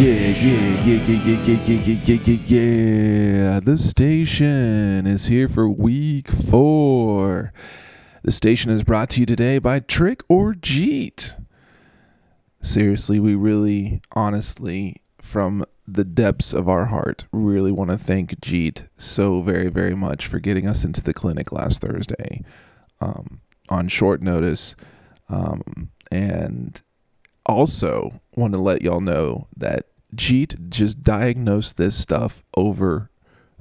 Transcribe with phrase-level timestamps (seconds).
[0.00, 3.60] yeah, yeah, yeah, yeah, yeah, yeah, yeah, yeah, yeah, yeah.
[3.60, 7.52] The station is here for week four.
[8.22, 11.34] The station is brought to you today by Trick or Jeet.
[12.60, 18.86] Seriously, we really, honestly, from the depths of our heart, really want to thank Jeet
[18.98, 22.44] so very, very much for getting us into the clinic last Thursday
[23.00, 24.76] um, on short notice.
[25.28, 26.80] Um, and
[27.48, 33.10] also want to let y'all know that Jeet just diagnosed this stuff over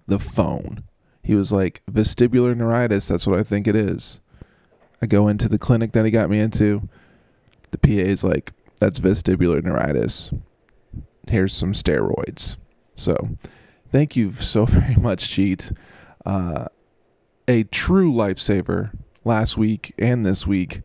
[0.05, 0.84] the phone.
[1.23, 4.20] He was like, vestibular neuritis, that's what I think it is.
[5.02, 6.88] I go into the clinic that he got me into.
[7.71, 10.34] The PA is like, that's vestibular neuritis.
[11.30, 12.58] Here's some steroids.
[12.96, 13.38] So,
[13.88, 15.76] thank you so very much, Jeet.
[16.26, 16.68] Uh,
[17.48, 20.82] a true lifesaver last week and this week.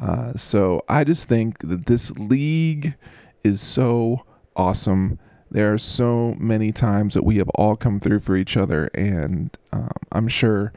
[0.00, 2.96] Uh, so, I just think that this league
[3.42, 4.24] is so
[4.56, 5.18] awesome.
[5.50, 9.56] There are so many times that we have all come through for each other, and
[9.72, 10.72] um, I'm sure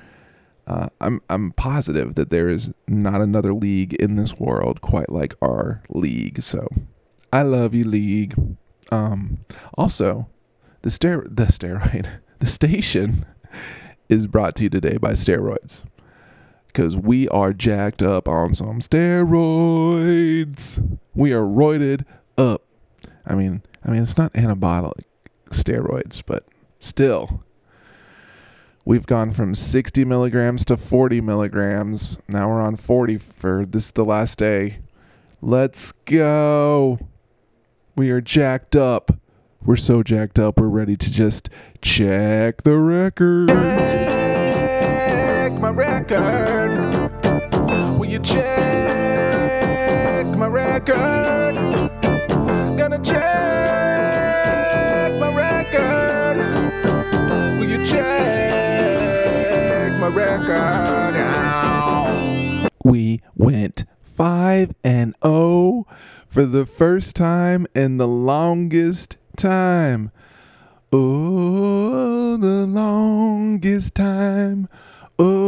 [0.68, 5.34] uh, I'm I'm positive that there is not another league in this world quite like
[5.42, 6.44] our league.
[6.44, 6.68] So
[7.32, 8.36] I love you, league.
[8.92, 9.40] Um,
[9.78, 10.28] also,
[10.82, 12.08] the stair the steroid
[12.40, 13.26] the station
[14.10, 15.84] is brought to you today by steroids
[16.78, 19.40] because we are jacked up on some steroids.
[21.16, 22.06] We are roided
[22.38, 22.62] up.
[23.26, 25.02] I mean, I mean it's not anabolic
[25.50, 26.46] steroids, but
[26.78, 27.44] still
[28.86, 32.20] We've gone from 60 milligrams to 40 milligrams.
[32.30, 34.78] Now we're on 40 for this is the last day.
[35.42, 37.00] Let's go.
[37.98, 39.12] We are jacked up.
[39.66, 41.50] We're so jacked up, we're ready to just
[41.82, 44.17] check the record.
[45.48, 46.72] Check my record.
[47.98, 48.46] Will you check
[50.36, 51.56] my record?
[52.78, 53.16] Gonna check
[55.22, 56.38] my record.
[57.62, 58.02] Will you check
[60.02, 62.68] my record now?
[62.84, 65.86] We went 5 and 0
[66.28, 70.12] for the first time in the longest time.
[70.92, 74.68] Oh, the longest time.
[75.20, 75.40] Oh,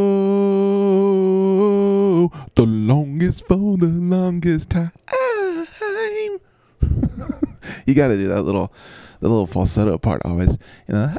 [2.56, 4.92] the longest for the longest time.
[7.86, 8.74] you got to do that little,
[9.20, 10.58] the little falsetto part always.
[10.88, 11.16] You know,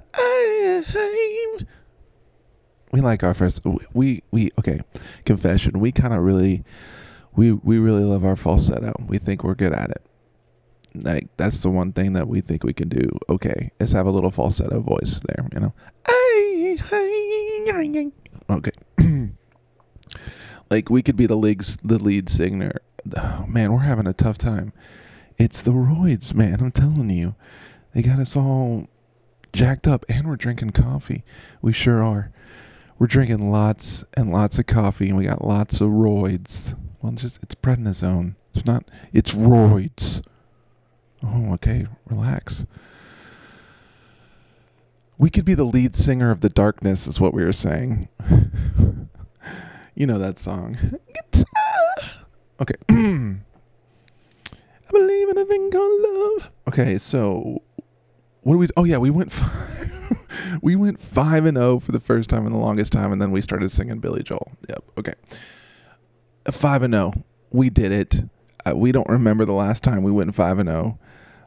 [2.93, 3.63] we like our first.
[3.93, 4.81] We we okay.
[5.25, 5.79] Confession.
[5.79, 6.65] We kind of really,
[7.37, 8.95] we we really love our falsetto.
[9.07, 10.03] We think we're good at it.
[10.95, 13.17] Like that's the one thing that we think we can do.
[13.29, 15.47] Okay, is have a little falsetto voice there.
[15.53, 15.73] You know.
[18.49, 18.71] Okay.
[20.71, 22.81] like we could be the league's the lead singer.
[23.17, 24.73] Oh, man, we're having a tough time.
[25.39, 26.61] It's the roids, man.
[26.61, 27.35] I'm telling you,
[27.95, 28.89] they got us all
[29.53, 31.25] jacked up, and we're drinking coffee.
[31.63, 32.31] We sure are.
[32.99, 36.79] We're drinking lots and lots of coffee, and we got lots of roids.
[37.01, 38.35] Well, just it's prednisone.
[38.51, 38.85] It's not.
[39.13, 40.23] It's roids.
[41.23, 41.87] Oh, okay.
[42.07, 42.67] Relax.
[45.21, 48.09] We could be the lead singer of the darkness, is what we were saying.
[49.95, 50.79] you know that song.
[52.59, 52.75] Okay.
[52.89, 53.37] I
[54.91, 56.51] believe in a thing called love.
[56.69, 57.63] Okay, so
[58.41, 58.69] what do we?
[58.79, 59.31] Oh yeah, we went.
[59.31, 60.19] Five,
[60.63, 63.31] we went five and zero for the first time in the longest time, and then
[63.31, 64.53] we started singing Billy Joel.
[64.71, 64.85] Yep.
[65.01, 65.15] Okay.
[66.51, 67.13] Five and zero.
[67.51, 68.25] We did it.
[68.65, 70.99] Uh, we don't remember the last time we went five and zero.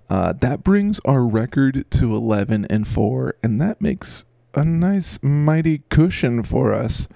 [0.09, 5.79] Uh, that brings our record to eleven and four, and that makes a nice mighty
[5.89, 7.07] cushion for us.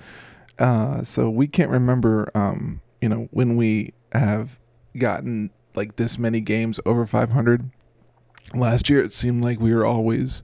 [0.57, 4.59] Uh, so we can't remember, um, you know, when we have
[4.97, 7.69] gotten like this many games over 500
[8.55, 10.41] last year it seemed like we were always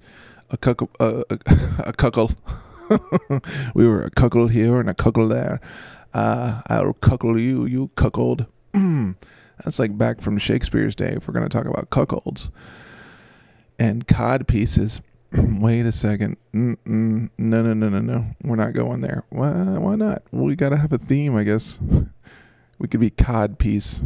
[0.52, 1.40] a cuckle uh, a,
[1.88, 2.32] a cuckle.
[3.74, 5.60] We were a cuckle here and a cuckle there.
[6.14, 8.46] Uh, i'll cuckle you you cuckold
[9.64, 12.50] that's like back from shakespeare's day if we're going to talk about cuckolds
[13.80, 15.02] and cod pieces
[15.34, 17.30] wait a second Mm-mm.
[17.38, 20.94] no no no no no we're not going there why, why not we gotta have
[20.94, 21.80] a theme i guess
[22.80, 24.02] we could be cod piece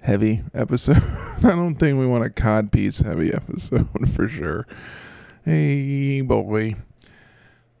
[0.00, 1.02] heavy episode.
[1.44, 4.66] I don't think we want a cod piece heavy episode for sure.
[5.44, 6.76] Hey, boy.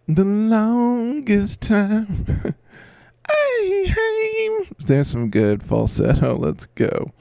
[0.06, 2.54] The longest time.
[3.30, 4.58] Hey, hey.
[4.80, 6.36] There's some good falsetto.
[6.36, 7.12] Let's go.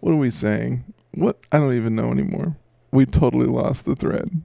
[0.00, 0.84] What are we saying?
[1.12, 1.38] What?
[1.52, 2.56] I don't even know anymore.
[2.90, 4.42] We totally lost the thread.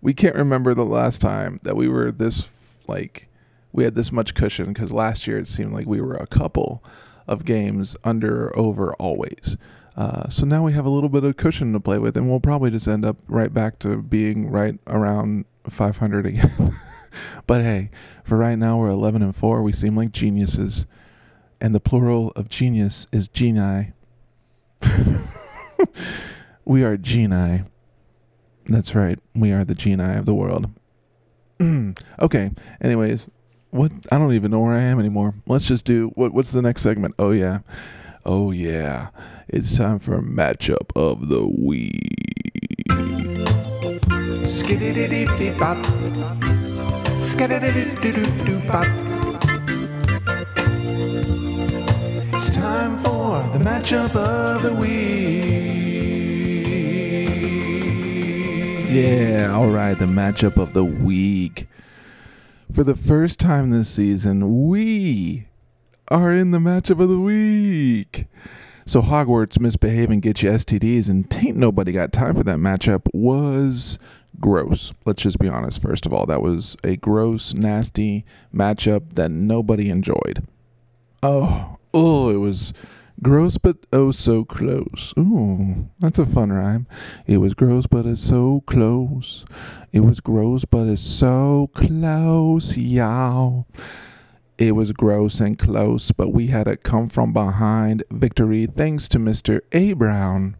[0.00, 2.50] we can't remember the last time that we were this
[2.86, 3.28] like
[3.72, 6.82] we had this much cushion because last year it seemed like we were a couple
[7.26, 9.56] of games under over always.
[9.96, 12.40] Uh, so now we have a little bit of cushion to play with, and we'll
[12.40, 16.74] probably just end up right back to being right around 500 again.
[17.46, 17.90] but hey,
[18.22, 19.62] for right now we're 11 and four.
[19.62, 20.86] We seem like geniuses,
[21.60, 23.92] and the plural of genius is genii.
[26.64, 27.64] we are genii.
[28.66, 29.18] That's right.
[29.34, 30.70] We are the genii of the world.
[32.20, 32.50] okay.
[32.80, 33.28] Anyways,
[33.70, 33.92] what?
[34.10, 35.34] I don't even know where I am anymore.
[35.46, 36.32] Let's just do what?
[36.32, 37.14] What's the next segment?
[37.18, 37.60] Oh yeah,
[38.24, 39.08] oh yeah.
[39.48, 41.90] It's time for a matchup of the week.
[52.32, 55.44] It's time for the matchup of the week.
[58.90, 61.68] Yeah, all right, the matchup of the week.
[62.72, 65.46] For the first time this season, we
[66.08, 68.26] are in the matchup of the week.
[68.86, 73.98] So Hogwarts misbehaving get you STDs and tain't nobody got time for that matchup was
[74.40, 74.92] gross.
[75.04, 75.80] Let's just be honest.
[75.80, 80.46] First of all, that was a gross, nasty matchup that nobody enjoyed.
[81.22, 82.72] Oh, oh, it was
[83.22, 85.14] gross but oh so close.
[85.18, 86.86] Ooh, that's a fun rhyme.
[87.26, 89.44] It was gross but it's so close.
[89.92, 93.66] It was gross but it's so close, y'all.
[94.56, 99.18] It was gross and close, but we had a come from behind victory thanks to
[99.18, 99.60] Mr.
[99.72, 99.94] A.
[99.94, 100.56] Brown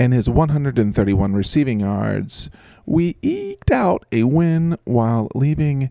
[0.00, 2.48] and his 131 receiving yards.
[2.86, 5.90] We eked out a win while leaving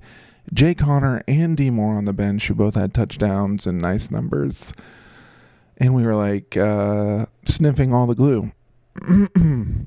[0.51, 4.73] Jay Conner and D Moore on the bench, who both had touchdowns and nice numbers.
[5.77, 8.51] And we were like uh, sniffing all the glue.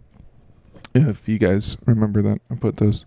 [0.94, 3.04] if you guys remember that, I put those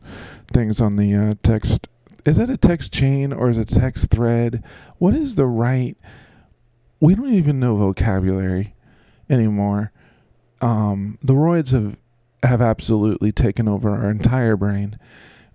[0.52, 1.88] things on the uh, text
[2.26, 4.62] is that a text chain or is it a text thread?
[4.98, 5.96] What is the right?
[7.00, 8.76] We don't even know vocabulary
[9.30, 9.94] anymore.
[10.66, 11.98] Um, the roids have
[12.44, 15.00] have absolutely taken over our entire brain.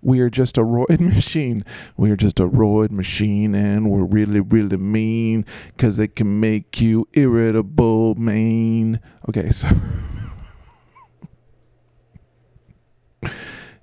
[0.01, 1.63] We are just a roid machine.
[1.97, 6.81] We are just a roid machine, and we're really, really mean because they can make
[6.81, 8.99] you irritable, man.
[9.29, 9.67] Okay, so.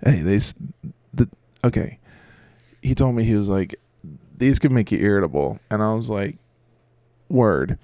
[0.02, 0.38] hey, they.
[1.14, 1.28] The,
[1.64, 1.98] okay
[2.82, 3.76] he told me he was like,
[4.36, 6.36] these can make you irritable, and I was like,
[7.28, 7.78] word.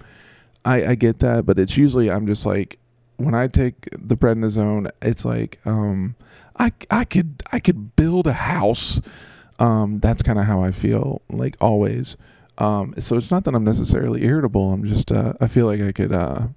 [0.63, 2.79] I I get that, but it's usually I'm just like
[3.17, 6.15] when I take the prednisone, it's like um
[6.57, 9.01] I I could I could build a house.
[9.59, 12.17] Um that's kind of how I feel like always.
[12.57, 14.71] Um so it's not that I'm necessarily irritable.
[14.71, 16.47] I'm just uh I feel like I could uh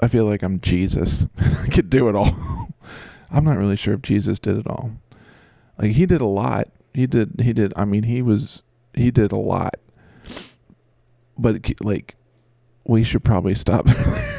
[0.00, 1.26] I feel like I'm Jesus.
[1.38, 2.68] I could do it all.
[3.30, 4.92] I'm not really sure if Jesus did it all.
[5.78, 7.40] Like he did a lot, he did.
[7.40, 7.72] He did.
[7.76, 8.62] I mean, he was.
[8.94, 9.76] He did a lot.
[11.38, 12.16] But like,
[12.84, 13.86] we should probably stop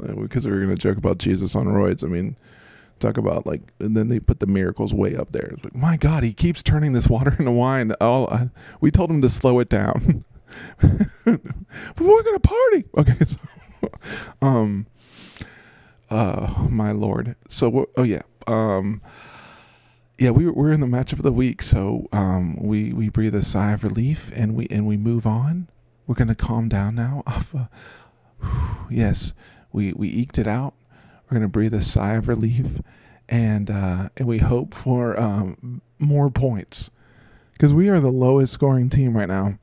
[0.00, 2.04] because we were gonna joke about Jesus on roids.
[2.04, 2.36] I mean,
[2.98, 5.54] talk about like, and then they put the miracles way up there.
[5.62, 7.92] Like, my God, he keeps turning this water into wine.
[8.00, 10.24] Oh, I, we told him to slow it down,
[10.80, 11.40] but
[11.98, 12.84] we're gonna party.
[12.96, 13.38] Okay, so,
[14.42, 14.86] um,
[16.10, 17.36] uh, my Lord.
[17.48, 19.00] So, oh yeah, um
[20.20, 23.42] yeah, we we're in the match of the week, so um, we we breathe a
[23.42, 25.68] sigh of relief and we and we move on.
[26.06, 27.22] We're gonna calm down now.
[27.26, 27.66] Off, uh,
[28.90, 29.32] yes,
[29.72, 30.74] we we eked it out.
[31.28, 32.80] We're gonna breathe a sigh of relief,
[33.28, 36.90] and uh, and we hope for um, more points
[37.52, 39.58] because we are the lowest scoring team right now,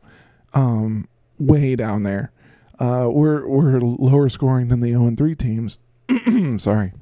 [0.53, 1.07] um,
[1.39, 2.31] way down there.
[2.79, 5.79] Uh, we're we're lower scoring than the 0 3 teams.
[6.57, 6.93] Sorry.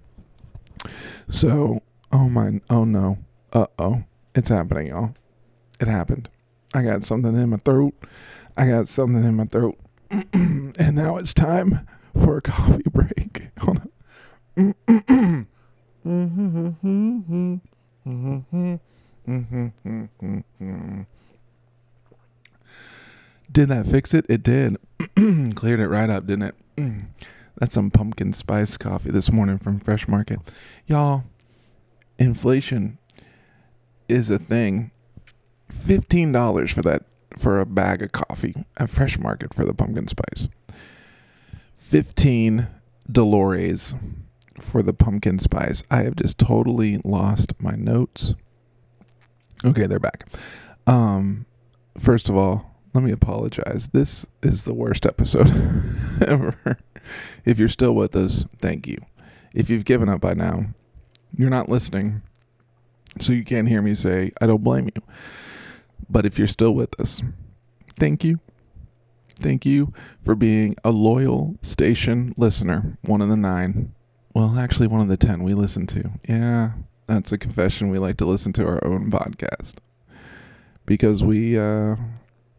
[1.27, 1.81] So,
[2.11, 3.17] oh my, oh no
[3.55, 4.03] uh oh,
[4.35, 5.13] it's happening, y'all.
[5.79, 6.29] It happened.
[6.73, 7.93] I got something in my throat.
[8.57, 9.77] I got something in my throat.
[10.33, 13.49] and now it's time for a coffee break.
[23.51, 24.25] did that fix it?
[24.29, 24.77] It did.
[25.55, 26.55] Cleared it right up, didn't it?
[27.57, 30.39] That's some pumpkin spice coffee this morning from Fresh Market.
[30.87, 31.23] Y'all,
[32.19, 32.97] inflation
[34.09, 34.91] is a thing.
[35.69, 37.03] Fifteen dollars for that
[37.37, 40.49] for a bag of coffee at Fresh Market for the pumpkin spice.
[41.85, 42.67] Fifteen
[43.09, 43.93] Dolores
[44.59, 45.83] for the pumpkin spice.
[45.91, 48.33] I have just totally lost my notes.
[49.63, 50.27] Okay, they're back.
[50.87, 51.45] Um,
[51.95, 53.89] first of all, let me apologize.
[53.89, 55.47] This is the worst episode
[56.27, 56.79] ever.
[57.45, 58.97] If you're still with us, thank you.
[59.53, 60.65] If you've given up by now,
[61.37, 62.23] you're not listening.
[63.19, 65.03] So you can't hear me say, I don't blame you.
[66.09, 67.21] But if you're still with us,
[67.85, 68.39] thank you.
[69.39, 73.93] Thank you for being a loyal station listener, one of the nine.
[74.33, 76.11] Well, actually, one of the ten we listen to.
[76.27, 76.73] Yeah,
[77.07, 77.89] that's a confession.
[77.89, 79.75] We like to listen to our own podcast
[80.85, 81.95] because we, uh,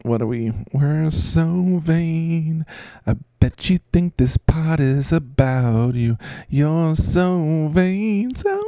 [0.02, 0.52] what are we?
[0.73, 2.64] We're so vain.
[3.06, 6.16] I bet you think this pod is about you.
[6.49, 8.62] You're so vain, so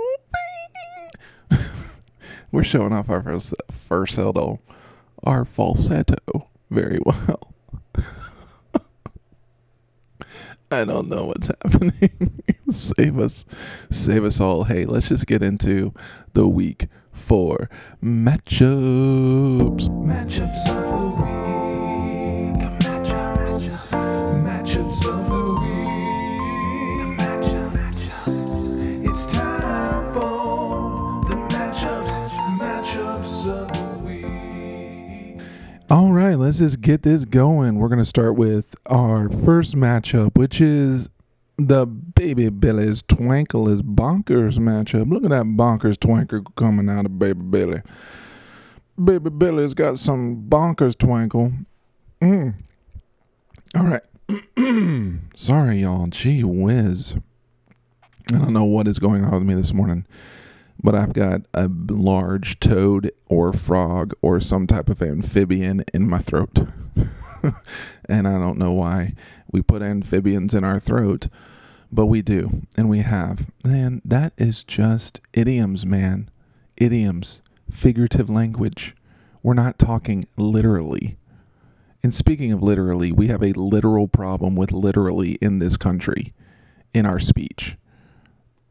[1.51, 1.61] vain.
[2.53, 4.61] We're showing off our first, falsetto,
[5.23, 7.55] our falsetto very well.
[10.71, 12.43] I don't know what's happening.
[12.71, 13.47] save us.
[13.91, 14.65] Save us all.
[14.65, 15.95] Hey, let's just get into
[16.35, 17.71] the week four
[18.03, 19.89] matchups.
[19.89, 21.48] Matchups
[35.91, 37.77] All right, let's just get this going.
[37.77, 41.09] We're going to start with our first matchup, which is
[41.57, 45.09] the Baby Billy's Twinkle is Bonkers matchup.
[45.09, 47.83] Look at that Bonkers Twinkle coming out of Baby Billy.
[49.03, 51.55] Baby Billy's got some Bonkers Twinkle.
[52.21, 52.55] Mm.
[53.75, 55.21] All right.
[55.35, 56.09] Sorry, y'all.
[56.09, 57.17] Gee whiz.
[58.31, 60.07] I don't know what is going on with me this morning,
[60.83, 66.19] but I've got a large toad or frog or some type of amphibian in my
[66.19, 66.69] throat.
[68.09, 69.15] and I don't know why
[69.51, 71.29] we put amphibians in our throat,
[71.91, 73.51] but we do, and we have.
[73.65, 76.31] And that is just idioms, man.
[76.77, 78.95] Idioms, figurative language.
[79.43, 81.17] We're not talking literally.
[82.03, 86.33] And speaking of literally, we have a literal problem with literally in this country
[86.95, 87.77] in our speech.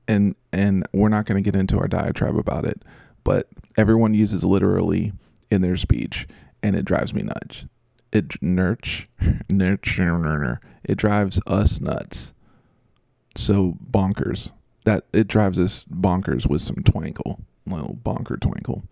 [0.08, 2.82] And and we're not going to get into our diatribe about it,
[3.24, 3.48] but
[3.78, 5.14] everyone uses literally
[5.52, 6.28] in their speech
[6.64, 7.66] and it drives me nuts.
[8.12, 9.08] It nurch
[9.50, 10.00] nurch
[10.84, 12.34] it drives us nuts.
[13.36, 14.52] So bonkers.
[14.86, 17.42] That it drives us bonkers with some twinkle.
[17.66, 18.84] Little bonker twinkle.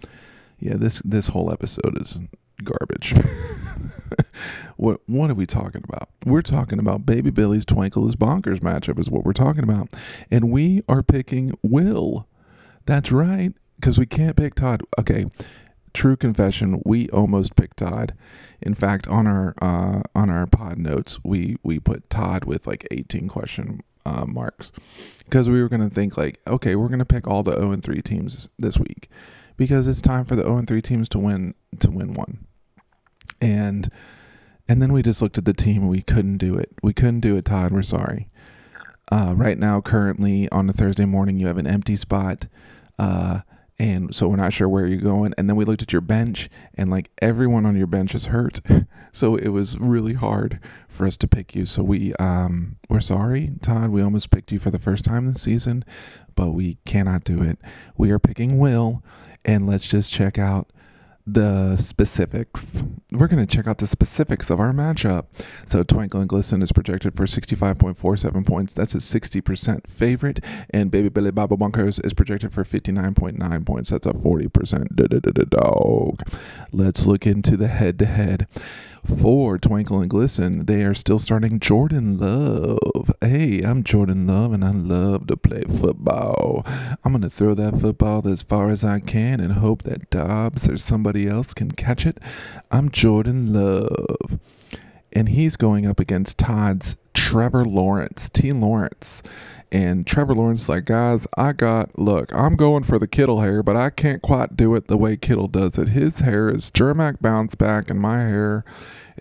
[0.60, 2.20] Yeah, this this whole episode is
[2.64, 3.14] garbage.
[4.78, 6.10] what what are we talking about?
[6.26, 9.90] We're talking about Baby Billy's Twinkle is Bonkers matchup is what we're talking about.
[10.32, 12.28] And we are picking Will.
[12.86, 14.84] That's right, because we can't pick Todd.
[15.00, 15.26] Okay.
[15.94, 18.14] True confession, we almost picked Todd.
[18.62, 22.86] In fact, on our uh, on our pod notes, we we put Todd with like
[22.92, 24.72] 18 question uh, marks
[25.20, 27.72] because we were going to think like, okay, we're going to pick all the 0
[27.72, 29.10] and 3 teams this week
[29.58, 32.46] because it's time for the 0 and 3 teams to win to win one.
[33.42, 33.90] And
[34.68, 36.72] and then we just looked at the team and we couldn't do it.
[36.82, 37.72] We couldn't do it, Todd.
[37.72, 38.30] We're sorry.
[39.12, 42.48] Uh, right now, currently on a Thursday morning, you have an empty spot.
[42.98, 43.42] Uh,
[43.78, 45.34] and so we're not sure where you're going.
[45.38, 48.62] And then we looked at your bench, and like everyone on your bench is hurt,
[49.12, 51.66] so it was really hard for us to pick you.
[51.66, 53.90] So we um we're sorry, Todd.
[53.90, 55.84] We almost picked you for the first time this season,
[56.36, 57.60] but we cannot do it.
[57.98, 59.04] We are picking Will,
[59.46, 60.68] and let's just check out
[61.28, 62.84] the specifics.
[63.12, 65.26] We're going to check out the specifics of our matchup.
[65.68, 68.74] So, Twinkle and Glisten is projected for 65.47 points.
[68.74, 70.40] That's a 60% favorite.
[70.70, 73.90] And Baby Billy Baba Bunkers is projected for 59.9 points.
[73.90, 76.22] That's a 40% dog.
[76.72, 78.48] Let's look into the head to head.
[79.06, 83.12] For Twinkle and Glisten, they are still starting Jordan Love.
[83.22, 86.66] Hey, I'm Jordan Love and I love to play football.
[87.04, 90.68] I'm going to throw that football as far as I can and hope that Dobbs
[90.68, 92.18] or somebody else can catch it.
[92.72, 94.40] I'm Jordan Love.
[95.14, 98.52] And he's going up against Todd's Trevor Lawrence, T.
[98.54, 99.22] Lawrence.
[99.76, 103.76] And Trevor Lawrence like, guys, I got, look, I'm going for the Kittle hair, but
[103.76, 105.90] I can't quite do it the way Kittle does it.
[105.90, 108.64] His hair is Germac bounce back, and my hair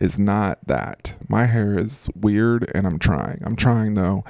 [0.01, 1.17] is not that.
[1.29, 3.43] My hair is weird, and I'm trying.
[3.45, 4.23] I'm trying, though.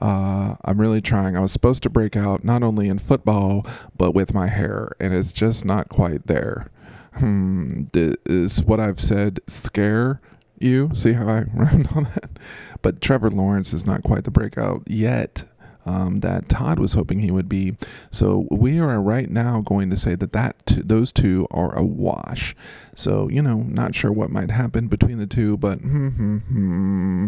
[0.00, 1.36] Uh, I'm really trying.
[1.36, 3.66] I was supposed to break out not only in football,
[3.96, 6.70] but with my hair, and it's just not quite there.
[7.14, 10.20] Hmm, is what I've said scare
[10.56, 10.90] you?
[10.94, 12.38] See how I rhymed on that?
[12.80, 15.42] But Trevor Lawrence is not quite the breakout yet
[15.86, 17.76] um, that Todd was hoping he would be.
[18.10, 21.84] So we are right now going to say that that t- those two are a
[21.84, 22.54] wash.
[22.94, 27.26] So you know, not sure what might happen between the two, but hmm, hmm, hmm.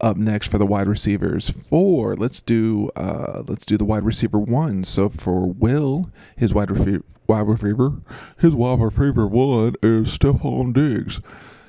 [0.00, 2.14] Up next for the wide receivers, four.
[2.14, 4.84] Let's do uh, let's do the wide receiver one.
[4.84, 7.94] So for Will, his wide receiver, wide receiver,
[8.38, 11.20] his wide receiver one is Stefon Diggs.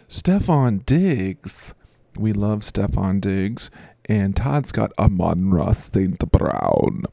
[0.08, 1.74] Stefon Diggs.
[2.18, 3.72] We love Stefon Diggs
[4.10, 6.20] and Todd's got Amon-Ra St.
[6.32, 7.04] Brown.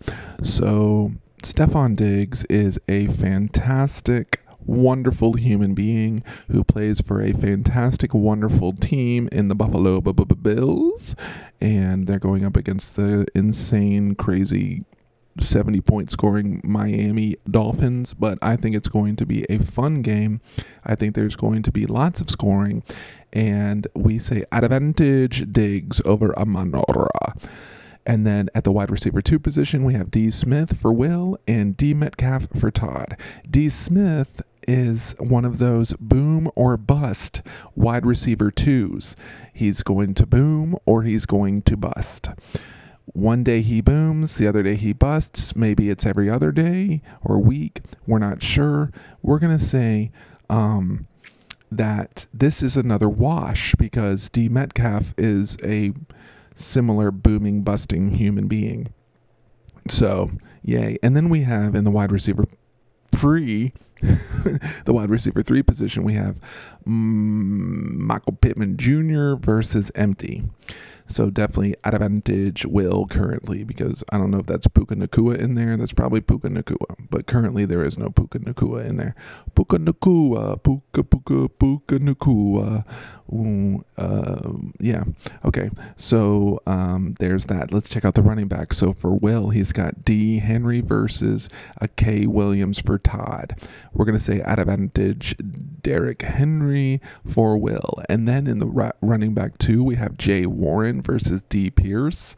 [0.43, 1.13] So
[1.43, 9.29] Stefon Diggs is a fantastic wonderful human being who plays for a fantastic, wonderful team
[9.31, 11.15] in the Buffalo Bills.
[11.61, 14.85] And they're going up against the insane, crazy
[15.41, 20.41] 70 point scoring Miami Dolphins, but I think it's going to be a fun game.
[20.85, 22.83] I think there's going to be lots of scoring,
[23.37, 27.35] and we say advantage Diggs over Amon-Ra.
[28.07, 30.31] And then at the wide receiver two position, we have D.
[30.31, 31.93] Smith for Will and D.
[31.93, 33.19] Metcalf for Todd.
[33.49, 33.69] D.
[33.69, 37.43] Smith is one of those boom or bust
[37.75, 39.15] wide receiver twos.
[39.53, 42.31] He's going to boom or he's going to bust.
[43.05, 45.55] One day he booms, the other day he busts.
[45.55, 47.83] Maybe it's every other day or week.
[48.07, 48.91] We're not sure.
[49.21, 50.11] We're going to say
[50.49, 51.07] um,
[51.71, 54.49] that this is another wash because D.
[54.49, 55.93] Metcalf is a
[56.55, 58.89] similar booming, busting human being.
[59.89, 60.31] So,
[60.63, 60.99] yay.
[61.03, 62.45] And then we have in the wide receiver
[63.13, 66.41] free, the wide receiver three position, we have
[66.87, 69.35] mm, Michael Pittman Jr.
[69.35, 70.45] versus Empty.
[71.07, 75.77] So definitely advantage Will currently because I don't know if that's Puka Nacua in there.
[75.77, 79.15] That's probably Puka Nacua, but currently there is no Puka Nacua in there.
[79.55, 82.85] Puka Nacua, Puka Puka Puka Nacua.
[83.33, 85.05] Ooh, uh, yeah.
[85.45, 85.71] Okay.
[85.97, 87.73] So um, there's that.
[87.73, 88.73] Let's check out the running back.
[88.73, 91.49] So for Will, he's got D Henry versus
[91.81, 93.59] a K Williams for Todd.
[93.93, 95.37] We're gonna say advantage
[95.83, 100.47] Derrick Henry for Will, and then in the ra- running back two we have Jay
[100.47, 102.37] Warren versus D Pierce.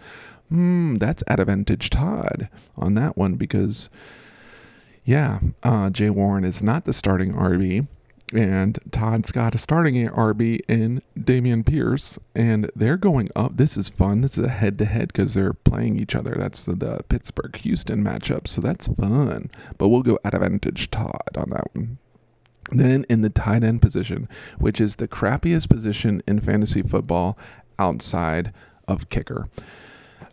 [0.49, 3.91] Hmm, that's at advantage Todd on that one because,
[5.05, 7.87] yeah, uh, Jay Warren is not the starting RB
[8.33, 13.57] and Todd's got a starting RB in Dameon Pierce, and they're going up.
[13.57, 14.21] This is fun.
[14.21, 16.35] This is a head to head because they're playing each other.
[16.37, 19.51] That's the, the Pittsburgh Houston matchup, so that's fun.
[19.79, 21.99] But we'll go at advantage Todd on that one.
[22.71, 24.29] Then in the tight end position,
[24.59, 27.39] which is the crappiest position in fantasy football
[27.79, 28.53] outside
[28.87, 29.47] of kicker.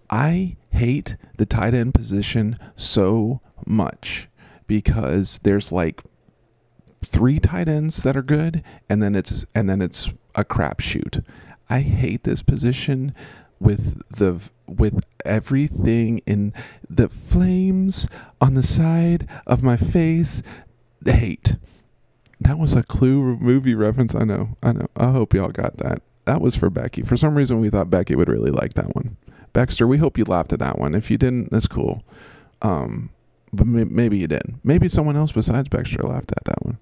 [0.10, 4.28] I hate the tight end position so much
[4.68, 6.02] because there's like
[7.04, 11.24] three tight ends that are good, and then it's and then it's a crapshoot.
[11.70, 13.14] I hate this position
[13.60, 16.54] with the with everything in
[16.90, 18.08] the flames
[18.42, 20.44] on the side of my face.
[21.06, 21.58] Hate.
[22.40, 24.16] That was a clue movie reference.
[24.16, 24.58] I know.
[24.62, 24.88] I know.
[24.98, 26.02] I hope y'all got that.
[26.26, 27.04] That was for Becky.
[27.04, 29.18] For some reason, we thought Becky would really like that one.
[29.54, 30.96] Baxter, we hope you laughed at that one.
[30.96, 32.04] If you didn't, that's cool.
[32.62, 33.10] Um,
[33.54, 34.56] but maybe you did.
[34.64, 36.78] Maybe someone else besides Baxter laughed at that one.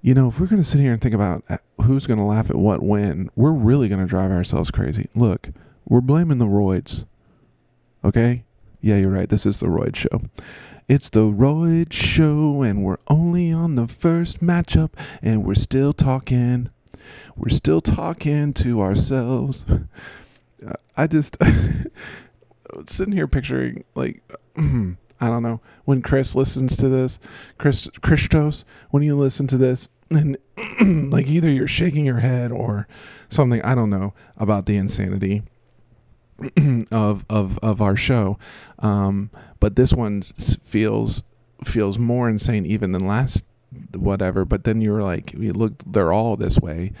[0.00, 2.24] You know, if we're going to sit here and think about uh, who's going to
[2.24, 5.08] laugh at what when, we're really going to drive ourselves crazy.
[5.14, 5.50] Look,
[5.86, 7.04] we're blaming the roids.
[8.04, 8.44] Okay?
[8.80, 9.28] Yeah, you're right.
[9.28, 10.22] This is the roid show.
[10.88, 16.68] It's the roid show, and we're only on the first matchup, and we're still talking.
[17.36, 19.64] We're still talking to ourselves.
[20.96, 21.36] I just
[22.86, 24.22] sitting here picturing like
[24.56, 27.18] I don't know when Chris listens to this,
[27.58, 30.36] Chris Christos, when you listen to this, and
[31.10, 32.86] like either you're shaking your head or
[33.28, 33.62] something.
[33.62, 35.42] I don't know about the insanity
[36.90, 38.38] of of of our show,
[38.80, 41.22] um, but this one feels
[41.64, 43.44] feels more insane even than last
[43.94, 44.44] whatever.
[44.44, 46.92] But then you're like, you look, they're all this way.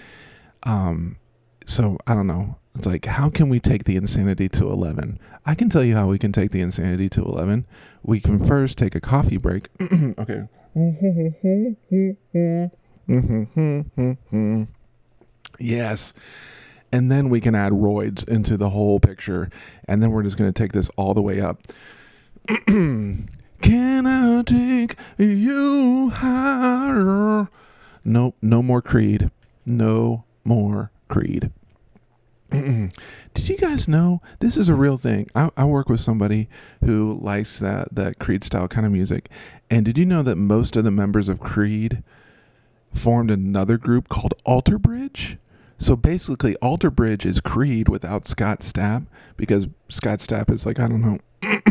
[0.64, 1.16] Um,
[1.64, 2.56] so I don't know.
[2.74, 5.18] It's like, how can we take the insanity to 11?
[5.46, 7.66] I can tell you how we can take the insanity to 11.
[8.02, 9.68] We can first take a coffee break.
[10.18, 10.48] okay.
[15.58, 16.14] yes.
[16.92, 19.50] And then we can add roids into the whole picture.
[19.86, 21.60] And then we're just going to take this all the way up.
[23.64, 27.48] can I take you higher?
[28.04, 28.36] Nope.
[28.42, 29.30] No more Creed.
[29.64, 31.50] No more Creed.
[32.50, 35.28] Did you guys know this is a real thing?
[35.34, 36.48] I, I, work with somebody
[36.84, 39.28] who likes that that Creed style kind of music,
[39.70, 42.04] and did you know that most of the members of Creed
[42.92, 45.36] formed another group called Alter Bridge?
[45.78, 50.86] So basically, Alter Bridge is Creed without Scott Stapp because Scott Stapp is like I
[50.86, 51.18] don't know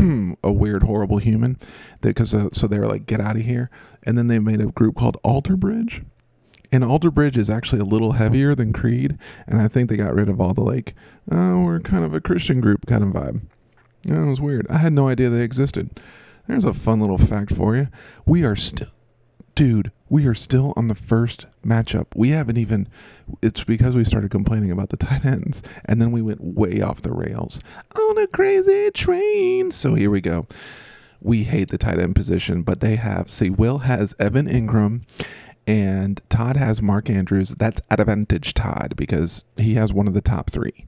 [0.43, 1.57] a weird, horrible human.
[2.01, 3.69] Because uh, so they were like, get out of here,
[4.03, 6.01] and then they made a group called Alter Bridge
[6.73, 10.15] and Alter Bridge is actually a little heavier than Creed, and I think they got
[10.15, 10.95] rid of all the like,
[11.31, 13.41] oh, we're kind of a Christian group kind of vibe.
[14.07, 14.65] It was weird.
[14.71, 15.91] I had no idea they existed.
[16.47, 17.89] There's a fun little fact for you.
[18.25, 18.89] We are still,
[19.53, 22.05] dude, We are still on the first matchup.
[22.15, 22.87] We haven't even.
[23.41, 27.01] It's because we started complaining about the tight ends, and then we went way off
[27.01, 27.59] the rails
[27.95, 29.71] on a crazy train.
[29.71, 30.45] So here we go.
[31.19, 33.31] We hate the tight end position, but they have.
[33.31, 35.01] See, Will has Evan Engram,
[35.65, 37.49] and Todd has Mark Andrews.
[37.49, 40.85] That's advantage Todd because he has one of the top three.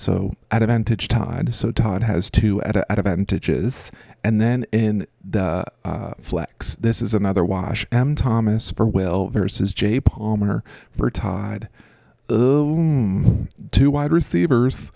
[0.00, 1.52] So advantage Todd.
[1.52, 3.92] So Todd has two ad- advantages.
[4.24, 7.84] And then in the uh, flex, this is another wash.
[7.92, 8.14] M.
[8.14, 11.68] Thomas for Will versus Jay Palmer for Todd.
[12.30, 14.90] Um, two wide receivers.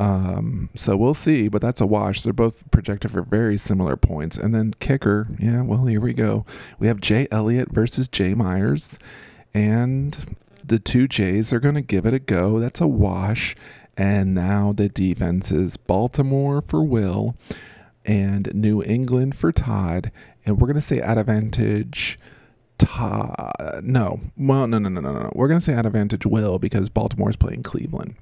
[0.00, 2.22] Um, so we'll see, but that's a wash.
[2.22, 4.36] They're both projected for very similar points.
[4.36, 6.44] And then kicker, yeah, well, here we go.
[6.80, 8.98] We have Jay Elliott versus Jay Myers.
[9.54, 12.58] And the two Jays are going to give it a go.
[12.58, 13.54] That's a wash.
[13.96, 17.36] And now the defense is Baltimore for Will
[18.04, 20.10] and New England for Todd.
[20.44, 22.18] And we're going to say at advantage
[22.78, 23.82] Todd.
[23.82, 25.32] No, well, no, no, no, no, no.
[25.34, 28.16] We're going to say at advantage Will because Baltimore is playing Cleveland.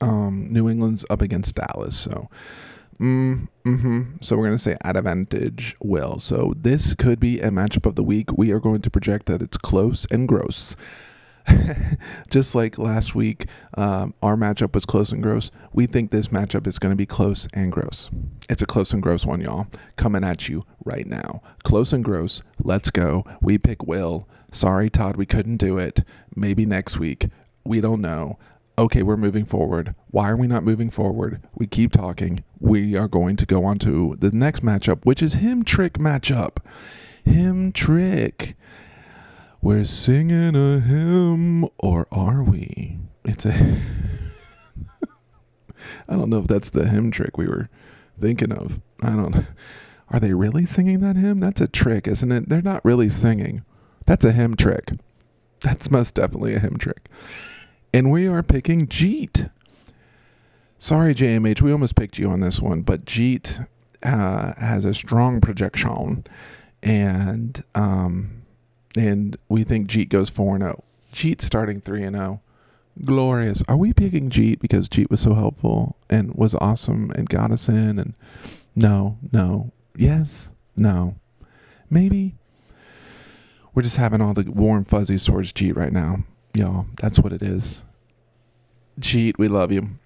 [0.00, 1.96] Um, New England's up against Dallas.
[1.96, 2.28] So,
[2.98, 6.18] mm, hmm so we're going to say at advantage Will.
[6.18, 8.36] So this could be a matchup of the week.
[8.36, 10.76] We are going to project that it's close and gross.
[12.30, 15.50] just like last week, um, our matchup was close and gross.
[15.72, 18.10] We think this matchup is going to be close and gross.
[18.48, 19.66] It's a close and gross one, y'all.
[19.96, 21.42] Coming at you right now.
[21.62, 22.42] Close and gross.
[22.62, 23.24] Let's go.
[23.40, 24.28] We pick Will.
[24.52, 26.04] Sorry, Todd, we couldn't do it.
[26.34, 27.28] Maybe next week.
[27.64, 28.38] We don't know.
[28.76, 29.94] Okay, we're moving forward.
[30.10, 31.40] Why are we not moving forward?
[31.54, 32.42] We keep talking.
[32.58, 36.56] We are going to go on to the next matchup, which is him trick matchup.
[37.24, 38.56] Him trick.
[39.64, 42.98] We're singing a hymn, or are we?
[43.24, 43.50] It's a.
[46.06, 47.70] I don't know if that's the hymn trick we were
[48.18, 48.82] thinking of.
[49.02, 49.46] I don't.
[50.10, 51.40] Are they really singing that hymn?
[51.40, 52.50] That's a trick, isn't it?
[52.50, 53.64] They're not really singing.
[54.04, 54.90] That's a hymn trick.
[55.60, 57.08] That's most definitely a hymn trick.
[57.94, 59.50] And we are picking Jeet.
[60.76, 63.66] Sorry, JMH, we almost picked you on this one, but Jeet
[64.02, 66.24] uh, has a strong projection,
[66.82, 68.43] and um,
[68.96, 70.84] and we think Jeet goes 4 0.
[71.12, 72.40] Jeet starting 3 0.
[73.04, 73.62] Glorious.
[73.68, 77.68] Are we picking Jeet because Jeet was so helpful and was awesome and got us
[77.68, 77.98] in?
[77.98, 78.14] And
[78.76, 81.16] no, no, yes, no,
[81.90, 82.34] maybe.
[83.74, 86.18] We're just having all the warm fuzzies towards Jeet right now,
[86.54, 86.86] y'all.
[87.00, 87.84] That's what it is.
[89.00, 89.98] Jeet, we love you.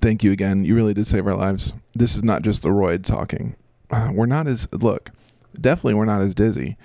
[0.00, 0.64] Thank you again.
[0.64, 1.72] You really did save our lives.
[1.92, 3.54] This is not just the Royd talking.
[3.90, 5.10] Uh, we're not as look.
[5.58, 6.76] Definitely, we're not as dizzy.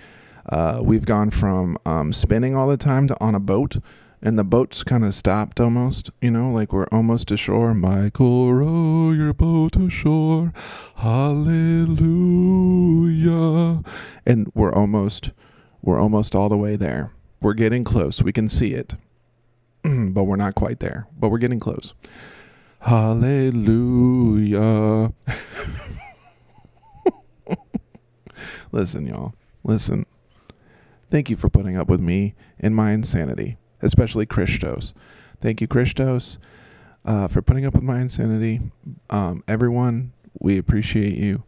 [0.50, 3.78] Uh, we've gone from um, spinning all the time to on a boat,
[4.22, 6.10] and the boat's kind of stopped almost.
[6.22, 7.76] You know, like we're almost ashore.
[7.76, 10.52] Michael, row your boat ashore.
[10.96, 12.04] Hallelujah.
[14.26, 15.30] And we're almost,
[15.84, 17.12] we're almost all the way there.
[17.42, 18.24] We're getting close.
[18.24, 18.96] We can see it,
[19.84, 21.08] but we're not quite there.
[21.18, 21.94] But we're getting close.
[22.80, 23.54] Hallelujah.
[28.72, 29.36] Listen, y'all.
[29.64, 30.06] Listen.
[31.10, 34.94] Thank you for putting up with me and my insanity, especially Christos.
[35.42, 36.38] Thank you, Christos,
[37.06, 38.62] uh, for putting up with my insanity.
[39.10, 41.44] Um, everyone, we appreciate you.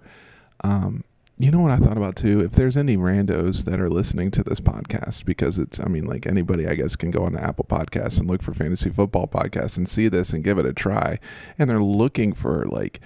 [0.64, 1.04] Um,
[1.38, 2.40] you know what I thought about too?
[2.40, 6.28] If there's any randos that are listening to this podcast, because it's, I mean, like
[6.28, 9.78] anybody, I guess, can go on to Apple Podcasts and look for Fantasy Football Podcasts
[9.78, 11.18] and see this and give it a try.
[11.58, 13.00] And they're looking for, like,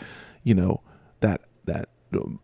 [0.44, 0.82] you know,
[1.22, 1.90] that, that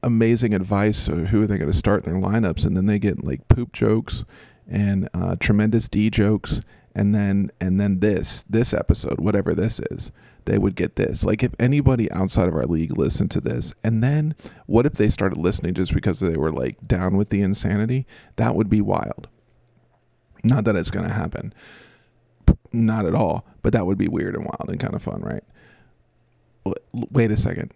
[0.04, 3.24] amazing advice or who are they going to start their lineups and then they get
[3.24, 4.26] like poop jokes
[4.68, 6.62] and uh, tremendous d jokes
[6.96, 10.12] and then and then this this episode whatever this is
[10.46, 11.24] they would get this.
[11.24, 15.10] Like if anybody outside of our league listened to this and then what if they
[15.10, 18.08] started listening just because they were like down with the insanity?
[18.38, 19.28] That would be wild.
[20.44, 21.54] Not that it's going to happen.
[22.72, 25.44] Not at all but that would be weird and wild and kind of fun right?
[26.92, 27.72] Wait a second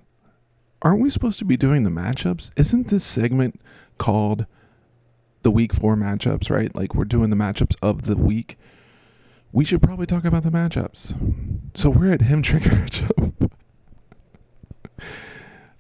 [0.86, 2.52] aren't we supposed to be doing the matchups?
[2.56, 3.60] Isn't this segment
[3.98, 4.46] called
[5.42, 6.74] the week four matchups, right?
[6.76, 8.58] Like we're doing the matchups of the week.
[9.52, 11.16] We should probably talk about the matchups.
[11.76, 13.52] So we're at him trick matchup.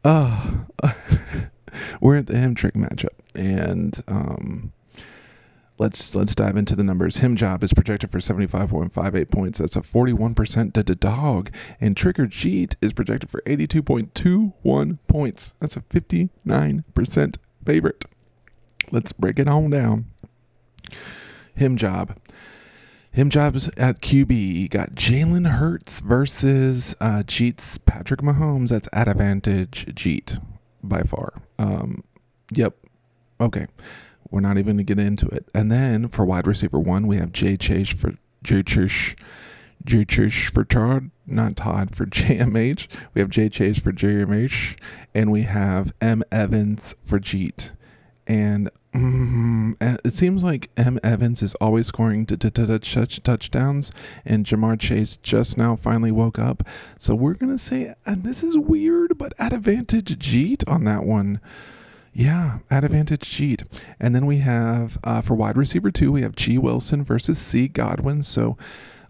[0.04, 0.52] uh,
[2.02, 3.10] we're at the him trick matchup.
[3.36, 4.74] And um
[5.78, 7.18] let's let's dive into the numbers.
[7.18, 9.60] Him job is projected for 75.58 points.
[9.60, 11.52] That's a 41% to the dog.
[11.80, 15.54] And Trigger Jeet is projected for 82.21 points.
[15.60, 18.06] That's a 59% favorite.
[18.92, 20.06] Let's break it on down.
[21.56, 22.18] Him job.
[23.12, 24.70] Him jobs at QB.
[24.70, 28.70] got Jalen Hurts versus uh, Jeet's Patrick Mahomes.
[28.70, 30.44] That's at advantage Jeet
[30.84, 31.42] by far.
[31.58, 32.04] Um,
[32.54, 32.76] yep.
[33.40, 33.68] Okay
[34.36, 35.48] We're not even going to get into it.
[35.56, 39.15] And then for wide receiver one, we have Jay Chase for Jay Chase.
[39.86, 42.88] Jay Chase for Todd, not Todd for JMH.
[43.13, 44.78] We have Jay Chase for JMH,
[45.13, 47.76] and we have M Evans for Jeet.
[48.28, 53.93] And mm, it seems like M Evans is always scoring touch touchdowns,
[54.26, 56.62] and Ja'Marr Chase just now finally woke up.
[57.00, 61.39] So we're gonna say, and this is weird, but at advantage Jeet on that one.
[62.17, 63.67] Yeah, at advantage Jeet.
[63.99, 67.67] And then we have uh, for wide receiver two, we have G Wilson versus C
[67.67, 68.23] Godwin.
[68.23, 68.58] So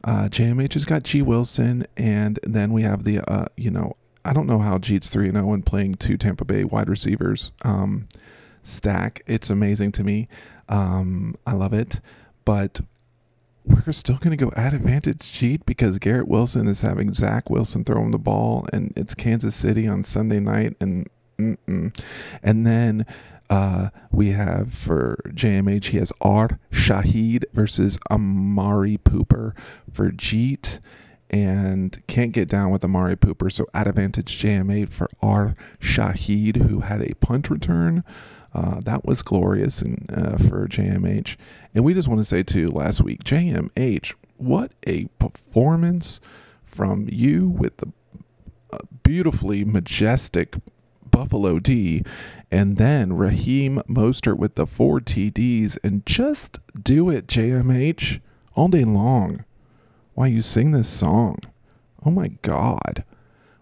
[0.03, 4.33] uh, JMH has got G Wilson, and then we have the uh, you know I
[4.33, 7.51] don't know how Jeet's three and zero oh and playing two Tampa Bay wide receivers
[7.61, 8.07] um,
[8.63, 9.21] stack.
[9.27, 10.27] It's amazing to me.
[10.67, 12.01] Um, I love it,
[12.43, 12.81] but
[13.65, 17.83] we're still going to go at advantage Jeet because Garrett Wilson is having Zach Wilson
[17.83, 21.07] throwing the ball, and it's Kansas City on Sunday night, and
[21.37, 21.97] Mm-mm.
[22.41, 23.05] And then
[23.49, 29.57] uh, we have for JMH, he has R Shaheed versus Amari Pooper
[29.91, 30.79] for Jeet.
[31.29, 33.51] And can't get down with Amari Pooper.
[33.51, 38.03] So advantage JMH for R Shaheed, who had a punt return.
[38.53, 41.35] Uh, that was glorious and uh, for JMH.
[41.73, 46.21] And we just want to say too, last week, JMH, what a performance
[46.63, 47.91] from you with the
[48.71, 50.55] uh, beautifully majestic
[51.15, 52.03] Buffalo D,
[52.51, 58.19] and then Raheem Mostert with the four TDs, and just do it, JMH,
[58.53, 59.45] all day long.
[60.13, 61.37] Why you sing this song?
[62.05, 63.05] Oh my God.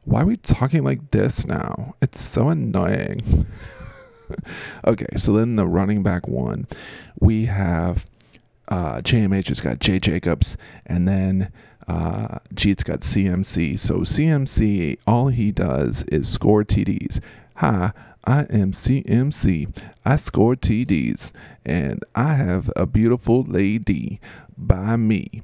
[0.03, 1.93] Why are we talking like this now?
[2.01, 3.45] It's so annoying.
[4.87, 6.65] okay, so then the running back one,
[7.19, 8.07] we have
[8.67, 11.51] uh, JMH has got Jay Jacobs, and then
[11.87, 13.77] uh, Jeet's got CMC.
[13.77, 17.19] So CMC, all he does is score TDs.
[17.57, 17.91] Hi,
[18.25, 19.83] I am CMC.
[20.03, 21.31] I score TDs
[21.63, 24.19] and I have a beautiful lady
[24.57, 25.43] by me.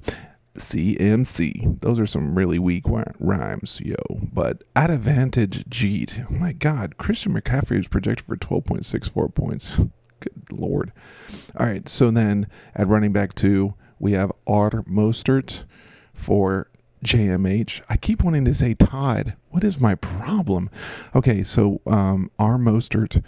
[0.56, 1.82] CMC.
[1.82, 2.86] Those are some really weak
[3.20, 3.96] rhymes, yo.
[4.34, 6.30] But at advantage Jeet.
[6.32, 9.78] My God, Christian McCaffrey is projected for 12.64 points.
[10.20, 10.92] Good lord.
[11.58, 14.72] All right, so then at running back two, we have R.
[14.90, 15.64] Mostert
[16.14, 16.69] for
[17.04, 17.82] JMH.
[17.90, 19.36] I keep wanting to say Todd.
[19.50, 20.70] What is my problem?
[21.16, 22.58] Okay, so um, R.
[22.58, 23.24] Mostert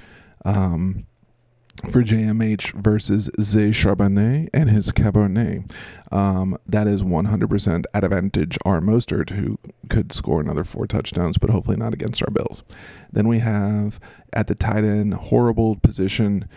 [0.45, 1.05] um,
[1.89, 5.71] for JMH versus Zay Charbonnet and his Cabernet.
[6.12, 8.81] Um, that is 100% at advantage R.
[8.81, 9.57] Mostert, who
[9.89, 12.63] could score another four touchdowns, but hopefully not against our Bills.
[13.12, 13.99] Then we have
[14.34, 16.47] at the tight end, horrible position,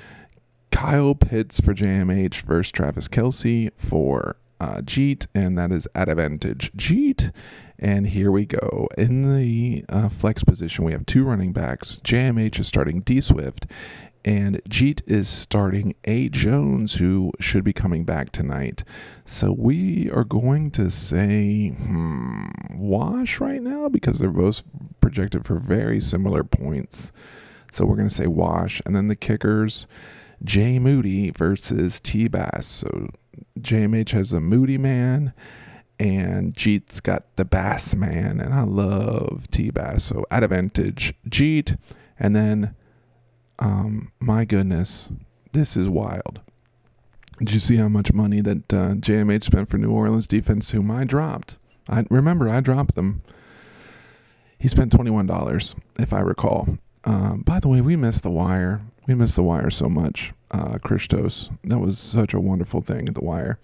[0.70, 6.72] Kyle Pitts for JMH versus Travis Kelce for uh, Jeet, and that is at advantage
[6.72, 7.33] Jeet.
[7.79, 8.88] And here we go.
[8.96, 12.00] In the uh, flex position, we have two running backs.
[12.03, 13.66] JMH is starting D Swift,
[14.24, 18.85] and Jeet is starting A Jones, who should be coming back tonight.
[19.27, 24.62] So we are going to say hmm, wash right now because they're both
[25.00, 27.12] projected for very similar points.
[27.70, 28.81] So we're going to say wash.
[28.87, 29.87] And then the kickers,
[30.42, 32.66] Jay Moody versus T Bass.
[32.66, 33.09] So
[33.59, 35.33] JMH has a Moody Man,
[35.99, 40.05] and Jeet's got the Bass Man, and I love T Bass.
[40.05, 41.79] So at advantage, Jeet,
[42.19, 42.75] and then,
[43.59, 45.11] um, my goodness,
[45.53, 46.40] this is wild.
[47.38, 50.90] Did you see how much money that uh, JMH spent for New Orleans defense, whom
[50.90, 51.59] I dropped?
[51.88, 53.23] I remember I dropped them.
[54.59, 56.79] He spent twenty one dollars, if I recall.
[57.05, 58.81] Um, by the way, we missed the wire.
[59.07, 61.51] We missed the wire so much uh, Christos.
[61.64, 63.59] That was such a wonderful thing at the Wire.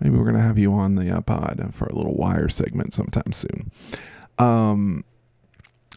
[0.00, 3.32] Maybe we're gonna have you on the uh, pod for a little Wire segment sometime
[3.32, 3.70] soon.
[4.38, 5.04] Um,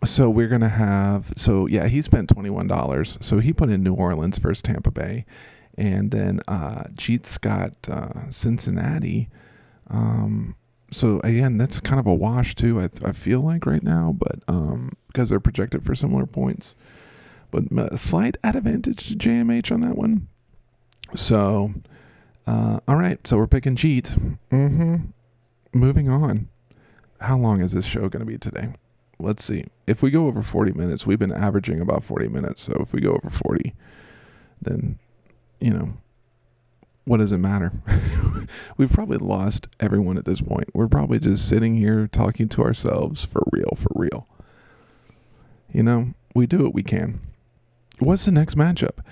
[0.03, 3.17] so we're gonna have so yeah he spent twenty one dollars.
[3.21, 5.25] So he put in New Orleans versus Tampa Bay,
[5.77, 9.29] and then uh, Jeet's got uh, Cincinnati.
[9.89, 10.55] Um,
[10.91, 12.79] so again, that's kind of a wash too.
[12.79, 16.75] I, I feel like right now, but um, because they're projected for similar points
[17.51, 20.27] but a slight advantage to JMH on that one.
[21.13, 21.73] So,
[22.47, 23.25] uh, all right.
[23.27, 24.37] So we're picking Jeet.
[24.51, 24.95] Mm-hmm.
[25.73, 26.47] Moving on.
[27.19, 28.73] How long is this show going to be today?
[29.19, 29.65] Let's see.
[29.85, 32.63] If we go over 40 minutes, we've been averaging about 40 minutes.
[32.63, 33.73] So if we go over 40,
[34.61, 34.97] then,
[35.59, 35.93] you know,
[37.05, 37.71] what does it matter?
[38.77, 40.69] We've probably lost everyone at this point.
[40.73, 44.27] We're probably just sitting here talking to ourselves for real, for real.
[45.71, 47.19] You know, we do what we can.
[48.01, 49.05] What's the next matchup?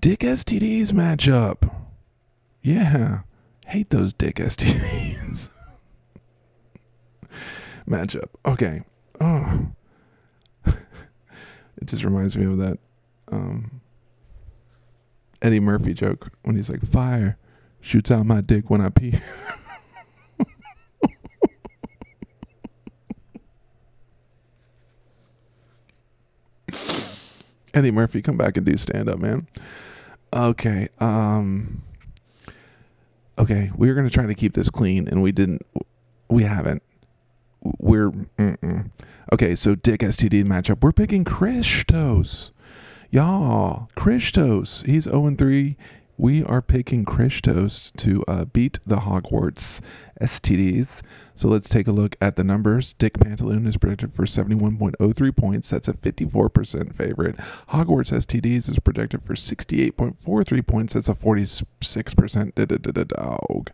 [0.00, 1.70] Dick STDs matchup.
[2.62, 3.20] Yeah.
[3.66, 5.50] Hate those Dick STDs.
[7.86, 8.28] matchup.
[8.46, 8.84] Okay.
[9.20, 9.66] Oh.
[10.64, 12.78] it just reminds me of that
[13.30, 13.82] um
[15.42, 17.36] Eddie Murphy joke when he's like, "Fire
[17.82, 19.12] shoots out my dick when I pee."
[27.74, 29.46] Eddie Murphy, come back and do stand up, man.
[30.32, 30.88] Okay.
[31.00, 31.82] Um
[33.38, 35.62] Okay, we were going to try to keep this clean and we didn't
[36.28, 36.82] we haven't.
[37.62, 38.90] We're mm-mm.
[39.32, 40.82] Okay, so Dick STD matchup.
[40.82, 42.52] We're picking Christos.
[43.10, 44.82] Y'all, Christos.
[44.86, 45.76] He's 0 3.
[46.22, 49.80] We are picking Christos to uh, beat the Hogwarts
[50.20, 51.02] STDs.
[51.34, 52.92] So let's take a look at the numbers.
[52.92, 55.70] Dick Pantaloon is predicted for 71.03 points.
[55.70, 57.36] That's a 54% favorite.
[57.70, 60.92] Hogwarts STDs is projected for 68.43 points.
[60.92, 63.70] That's a 46% dog.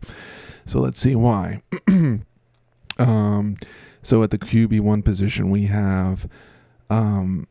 [0.65, 1.61] So let's see why.
[2.97, 3.57] um,
[4.01, 6.27] so at the QB1 position, we have
[6.89, 7.45] um,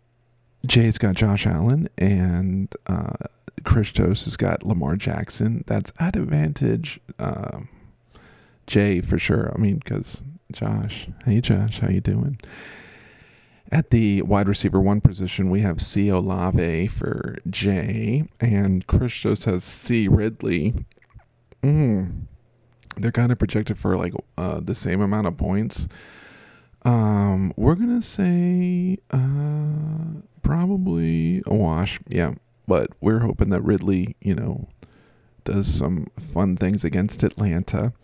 [0.66, 3.14] Jay's got Josh Allen and uh,
[3.64, 5.64] Christos has got Lamar Jackson.
[5.66, 7.00] That's at advantage.
[7.18, 7.60] Uh,
[8.66, 9.52] Jay for sure.
[9.54, 12.38] I mean, because Josh, hey Josh, how you doing?
[13.70, 16.08] At the wide receiver one position, we have C.
[16.08, 20.08] Olave for Jay, and Christos has C.
[20.08, 20.74] Ridley.
[21.62, 22.22] Mm.
[22.96, 25.86] They're kind of projected for like uh, the same amount of points.
[26.82, 32.00] Um, we're gonna say uh, probably a wash.
[32.08, 32.34] Yeah,
[32.68, 34.68] but we're hoping that Ridley, you know,
[35.42, 37.94] does some fun things against Atlanta.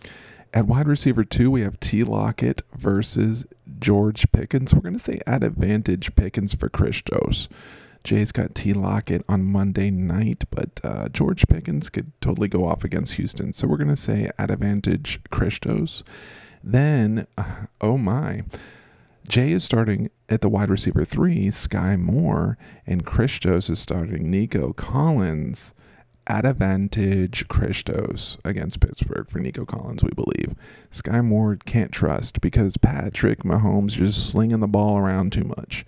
[0.55, 2.03] At wide receiver two, we have T.
[2.03, 3.45] Lockett versus
[3.79, 4.75] George Pickens.
[4.75, 7.49] We're going to say at advantage Pickens for Christos.
[8.03, 8.73] Jay's got T.
[8.73, 13.53] Lockett on Monday night, but uh, George Pickens could totally go off against Houston.
[13.53, 16.05] So we're going to say at advantage Christos.
[16.63, 17.27] Then,
[17.81, 18.45] oh my,
[19.29, 24.73] Jay is starting at the wide receiver three, Sky Moore, and Christos is starting Nico
[24.73, 25.73] Collins
[26.27, 30.55] at advantage Christos against Pittsburgh for Nico Collins, we believe.
[30.91, 35.87] Sky Moore can't trust because Patrick Mahomes just slinging the ball around too much.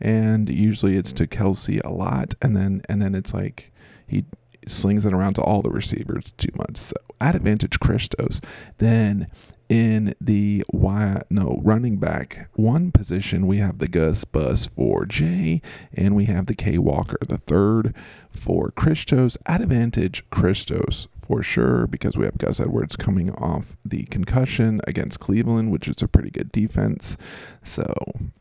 [0.00, 3.72] And usually it's to Kelce a lot, and then and then it's like
[4.06, 4.24] he
[4.66, 6.76] slings it around to all the receivers too much.
[6.76, 8.40] So at advantage Christos.
[8.76, 9.28] Then
[9.68, 15.60] in the wide, no running back one position, we have the Gus Bus for Jay,
[15.92, 17.94] and we have the K Walker the third
[18.30, 19.36] for Christos.
[19.44, 25.20] At advantage Christos for sure because we have Gus Edwards coming off the concussion against
[25.20, 27.18] Cleveland, which is a pretty good defense.
[27.62, 27.92] So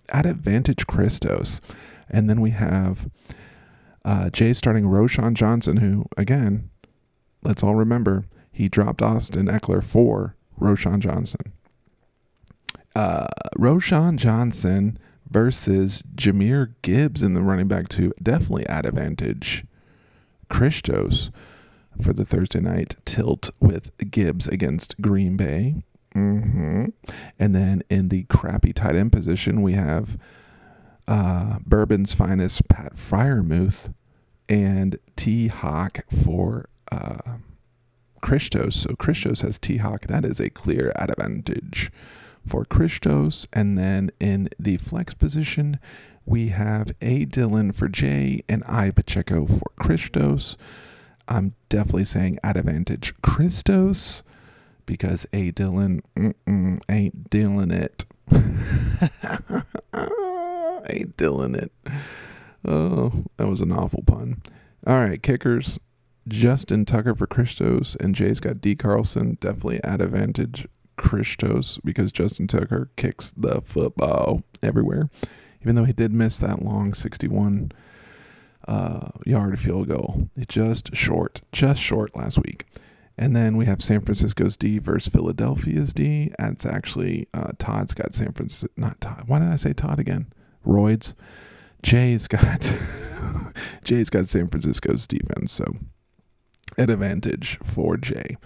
[0.10, 1.60] at advantage Christos,
[2.10, 3.10] and then we have
[4.06, 6.70] uh, Jay starting Roschon Johnson, who again,
[7.44, 11.54] let's all remember he dropped Austin Ekeler for Roschon Johnson.
[12.96, 14.98] Uh, Roschon Johnson
[15.30, 19.66] versus Jahmyr Gibbs in the running back two, definitely at advantage.
[20.50, 21.32] Christos
[22.02, 25.84] for the Thursday night tilt with Gibbs against Green Bay.
[26.16, 26.86] Mm-hmm.
[27.38, 30.18] And then in the crappy tight end position, we have
[31.08, 33.94] uh, Bourbon's finest Pat Freiermuth
[34.50, 37.27] and T Hawk for uh,
[38.22, 38.76] Christos.
[38.76, 40.08] So Christos has T Hawk.
[40.08, 41.92] That is a clear advantage
[42.46, 43.48] for Christos.
[43.54, 45.80] And then in the flex position,
[46.26, 50.58] we have A Dillon for Jay and I Pacheco for Christos.
[51.28, 54.24] I'm definitely saying advantage Christos
[54.86, 56.02] because A Dillon
[56.90, 58.06] ain't dealing it.
[60.90, 61.72] ain't dealing it.
[62.66, 64.42] Oh, that was an awful pun.
[64.86, 65.80] All right, kickers.
[66.28, 68.76] Justin Tucker for Christos, and Jay's got D.
[68.76, 69.38] Carlson.
[69.40, 75.10] Definitely at advantage Christos because Justin Tucker kicks the football everywhere.
[75.62, 77.72] Even though he did miss that long 61
[78.68, 82.66] uh, yard field goal, it just short, just short last week.
[83.18, 86.32] And then we have San Francisco's D versus Philadelphia's D.
[86.38, 88.72] It's actually uh, Todd's got San Francisco.
[88.78, 89.24] Not Todd.
[89.26, 90.28] Why did I say Todd again?
[90.66, 91.16] Roids.
[91.82, 92.76] Jay's got
[93.84, 95.52] Jay's got San Francisco's defense.
[95.52, 95.66] So
[96.78, 98.38] at advantage for Jay.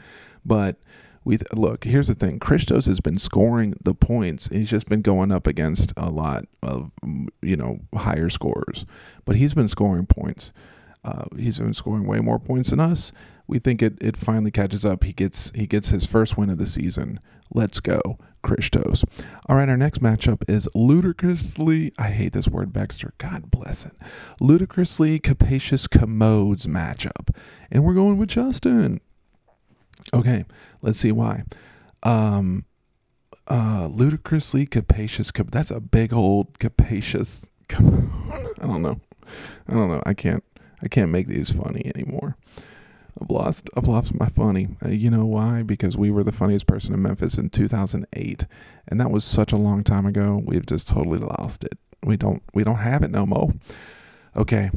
[0.46, 0.78] But
[1.24, 2.40] we look, here's the thing.
[2.40, 4.48] Christos has been scoring the points.
[4.48, 6.92] He's just been going up against a lot of
[7.42, 8.86] you know higher scorers,
[9.26, 10.52] but he's been scoring points.
[11.04, 13.12] Uh, he's been scoring way more points than us.
[13.48, 15.04] We think it, it finally catches up.
[15.04, 17.20] He gets he gets his first win of the season.
[17.54, 19.04] Let's go, Christos.
[19.48, 23.14] All right, our next matchup is ludicrously I hate this word, Baxter.
[23.18, 23.94] God bless it.
[24.40, 27.36] Ludicrously capacious commodes matchup.
[27.72, 29.02] And we're going with Justin.
[30.14, 30.46] Okay,
[30.82, 31.44] let's see why.
[32.04, 32.66] Um
[33.48, 39.00] uh ludicrously capacious that's a big old capacious I don't know.
[39.68, 40.04] I don't know.
[40.06, 40.44] I can't
[40.84, 42.38] I can't make these funny anymore.
[43.20, 44.70] I've lost I've lost my funny.
[44.84, 45.64] Uh, you know why?
[45.64, 48.46] Because we were the funniest person in Memphis in 2008,
[48.88, 50.42] and that was such a long time ago.
[50.46, 51.78] We've just totally lost it.
[52.04, 53.54] We don't we don't have it no more.
[54.36, 54.72] Okay,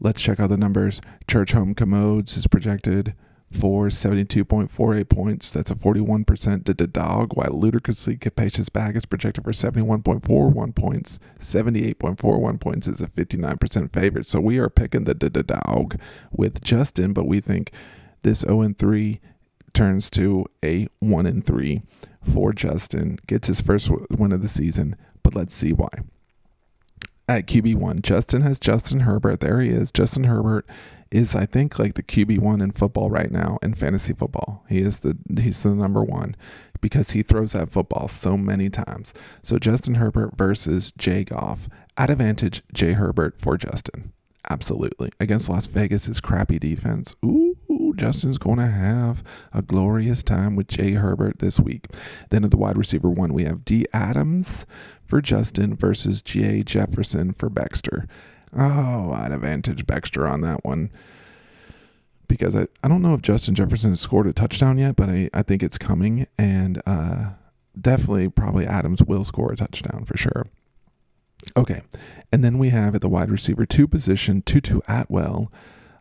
[0.00, 1.00] let's check out the numbers.
[1.28, 3.14] Church Home Commodes is projected
[3.50, 5.50] for 72.48 points.
[5.50, 11.18] That's a 41% to the dog, while Ludicrously Capacious Bag is projected for 71.41 points.
[11.38, 14.26] 78.41 points is a 59% favorite.
[14.26, 17.72] So we are picking the the dog with Justin, but we think
[18.22, 19.20] this 0 3
[19.72, 21.82] turns to a 1 3
[22.22, 23.18] for Justin.
[23.26, 25.88] Gets his first win of the season, but let's see why.
[27.28, 29.40] At QB1, Justin has Justin Herbert.
[29.40, 29.90] There he is.
[29.90, 30.64] Justin Herbert
[31.16, 34.64] is I think like the QB one in football right now in fantasy football.
[34.68, 36.36] He is the he's the number one
[36.80, 39.14] because he throws that football so many times.
[39.42, 41.68] So Justin Herbert versus Jay Goff.
[41.96, 44.12] At advantage, Jay Herbert for Justin.
[44.48, 45.10] Absolutely.
[45.18, 47.16] Against Las Vegas's crappy defense.
[47.24, 47.56] Ooh,
[47.96, 51.88] Justin's going to have a glorious time with Jay Herbert this week.
[52.30, 53.86] Then at the wide receiver one, we have D.
[53.92, 54.66] Adams
[55.02, 56.62] for Justin versus J.
[56.62, 58.06] Jefferson for Baxter.
[58.54, 60.90] Oh, I'd advantage Baxter on that one.
[62.28, 65.30] Because I, I don't know if Justin Jefferson has scored a touchdown yet, but I,
[65.32, 66.26] I think it's coming.
[66.36, 67.30] And uh,
[67.80, 70.46] definitely, probably Adams will score a touchdown for sure.
[71.56, 71.82] Okay.
[72.32, 75.52] And then we have at the wide receiver two position, Tutu Atwell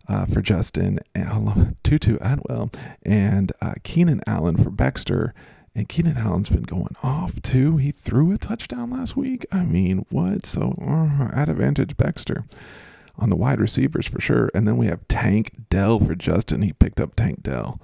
[0.07, 0.99] uh, for Justin,
[1.83, 2.71] Tutu Atwell,
[3.03, 5.33] and uh, Keenan Allen for Baxter.
[5.75, 7.75] And Keenan Allen's been going off too.
[7.77, 9.45] He threw a touchdown last week.
[9.51, 10.45] I mean, what?
[10.45, 12.45] So uh, at advantage Baxter
[13.17, 14.49] on the wide receivers for sure.
[14.55, 16.61] And then we have Tank Dell for Justin.
[16.61, 17.81] He picked up Tank Dell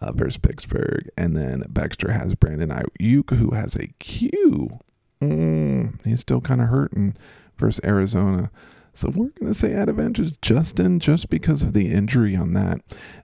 [0.00, 1.08] uh, versus Pittsburgh.
[1.16, 4.80] And then Baxter has Brandon Aiyuk, who has a Q.
[5.20, 7.16] Mm, he's still kind of hurting
[7.56, 8.50] versus Arizona.
[8.94, 12.78] So we're going to say advantage Justin just because of the injury on that.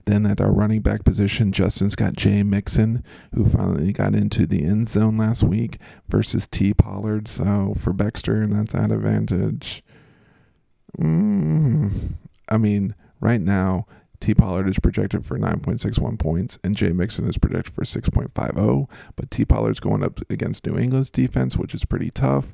[0.05, 4.65] Then at our running back position, Justin's got Jay Mixon, who finally got into the
[4.65, 7.29] end zone last week, versus T Pollard.
[7.29, 9.81] So for Baxter, and that's at advantage.
[10.99, 12.15] Mm,
[12.49, 13.85] I mean, right now,
[14.19, 18.89] T Pollard is projected for 9.61 points and Jay Mixon is projected for 6.50.
[19.15, 22.53] But T Pollard's going up against New England's defense, which is pretty tough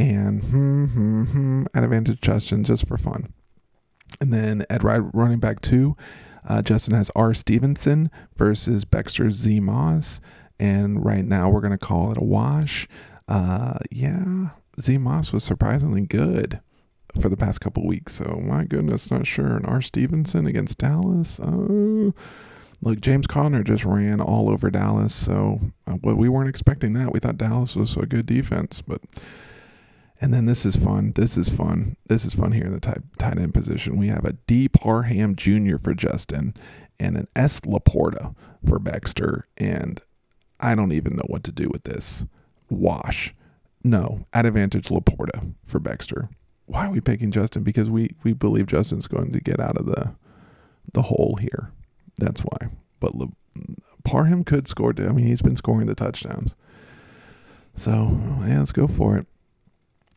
[0.00, 3.34] and hmm, hmm, hmm, at advantage Justin just for fun.
[4.20, 5.96] And then at running back two,
[6.48, 7.34] uh, Justin has R.
[7.34, 10.20] Stevenson versus Baxter Z Moss.
[10.58, 12.88] And right now we're going to call it a wash.
[13.28, 16.60] Uh, yeah, Z Moss was surprisingly good
[17.20, 18.14] for the past couple weeks.
[18.14, 19.56] So my goodness, not sure.
[19.56, 19.82] And R.
[19.82, 21.38] Stevenson against Dallas.
[21.40, 22.12] Uh,
[22.80, 25.14] look, James Conner just ran all over Dallas.
[25.14, 27.12] So uh, well, we weren't expecting that.
[27.12, 29.02] We thought Dallas was a good defense, but
[30.20, 31.12] and then this is fun.
[31.14, 31.96] This is fun.
[32.06, 33.96] This is fun here in the tight, tight end position.
[33.96, 34.68] We have a D.
[34.68, 35.78] Parham Jr.
[35.78, 36.54] for Justin
[36.98, 37.60] and an S.
[37.60, 38.34] Laporta
[38.66, 39.46] for Baxter.
[39.56, 40.00] And
[40.60, 42.26] I don't even know what to do with this.
[42.68, 43.34] Wash.
[43.82, 46.28] No, at advantage Laporta for Baxter.
[46.66, 47.62] Why are we picking Justin?
[47.62, 50.14] Because we, we believe Justin's going to get out of the
[50.92, 51.70] the hole here.
[52.18, 52.68] That's why.
[52.98, 53.28] But Le,
[54.04, 54.92] Parham could score.
[54.98, 56.56] I mean, he's been scoring the touchdowns.
[57.74, 59.26] So yeah, let's go for it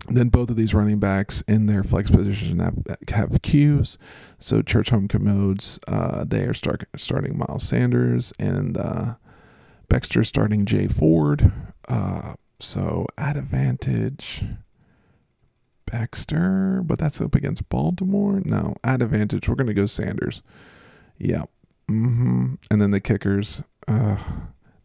[0.10, 2.76] then both of these running backs in their flex position have,
[3.10, 3.98] have Qs.
[4.40, 9.16] So Church Home Commodes, uh, they are start, starting Miles Sanders and uh,
[9.88, 11.52] Baxter starting Jay Ford.
[11.88, 14.44] Uh, so at advantage
[15.86, 18.42] Baxter, but that's up against Baltimore.
[18.44, 20.42] No, at advantage, we're going to go Sanders.
[21.18, 21.44] Yeah.
[21.90, 22.56] Mm-hmm.
[22.72, 24.18] And then the kickers, uh,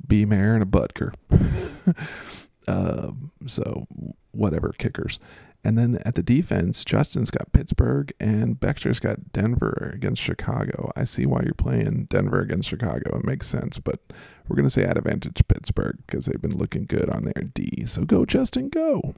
[0.07, 0.25] B.
[0.25, 1.15] Mayer and a Butker.
[2.69, 3.87] Um, so
[4.33, 5.19] whatever kickers.
[5.65, 10.93] And then at the defense, Justin's got Pittsburgh and Baxter's got Denver against Chicago.
[10.95, 13.19] I see why you're playing Denver against Chicago.
[13.19, 14.01] It makes sense, but
[14.47, 17.85] we're going to say at advantage Pittsburgh because they've been looking good on their D.
[17.87, 19.15] So go, Justin, go.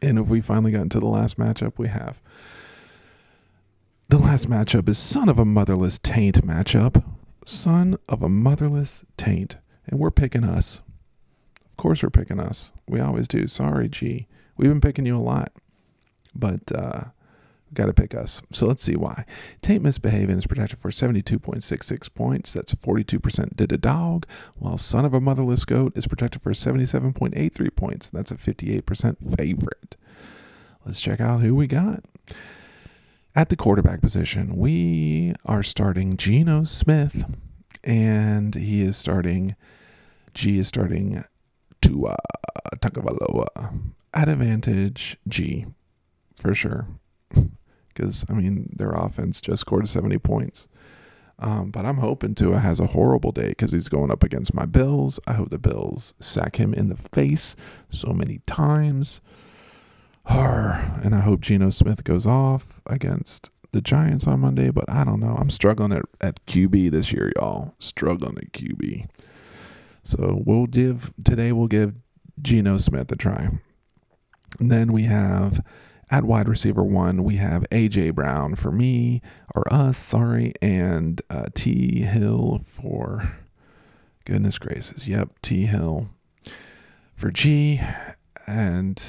[0.00, 2.20] And if we finally got into the last matchup, we have.
[4.08, 7.04] The last matchup is Son of a Motherless Taint matchup.
[7.44, 9.58] Son of a Motherless Taint.
[9.86, 10.82] And we're picking us
[11.80, 12.72] course we're picking us.
[12.86, 13.48] We always do.
[13.48, 14.28] Sorry, G.
[14.56, 15.52] We've been picking you a lot,
[16.34, 17.04] but uh,
[17.72, 18.42] got to pick us.
[18.50, 19.24] So let's see why.
[19.62, 22.52] Tate Misbehaving is projected for 72.66 points.
[22.52, 24.26] That's 42% did a dog,
[24.56, 28.08] while Son of a Motherless Goat is projected for 77.83 points.
[28.10, 29.96] That's a 58% favorite.
[30.84, 32.04] Let's check out who we got.
[33.34, 37.24] At the quarterback position, we are starting Geno Smith,
[37.82, 39.56] and he is starting,
[40.34, 41.24] G is starting
[41.90, 42.16] Tua
[42.76, 43.80] Tagovailoa
[44.14, 45.66] at advantage G
[46.36, 46.86] for sure.
[47.92, 50.68] Because I mean their offense just scored 70 points.
[51.40, 54.64] Um, but I'm hoping Tua has a horrible day because he's going up against my
[54.64, 55.18] Bills.
[55.26, 57.56] I hope the Bills sack him in the face
[57.90, 59.20] so many times.
[61.02, 65.20] And I hope Geno Smith goes off against the Giants on Monday, but I don't
[65.20, 65.36] know.
[65.38, 67.74] I'm struggling at, at QB this year, y'all.
[67.78, 69.08] Struggling at QB.
[70.02, 71.94] So we'll give today we'll give
[72.40, 73.50] Geno Smith a try.
[74.58, 75.64] And then we have
[76.10, 79.22] at wide receiver one, we have AJ Brown for me,
[79.54, 83.38] or us, sorry, and uh, T Hill for
[84.24, 85.06] goodness gracious.
[85.06, 86.10] Yep, T Hill
[87.14, 87.80] for G.
[88.46, 89.00] And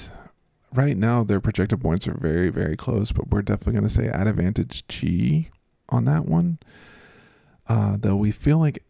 [0.73, 4.07] right now, their projected points are very, very close, but we're definitely going to say
[4.07, 5.49] at advantage G
[5.89, 6.59] on that one.
[7.67, 8.83] Uh, though we feel like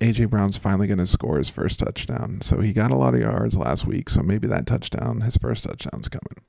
[0.00, 2.40] AJ Brown's finally going to score his first touchdown.
[2.42, 5.64] So he got a lot of yards last week, so maybe that touchdown, his first
[5.64, 6.44] touchdown's coming.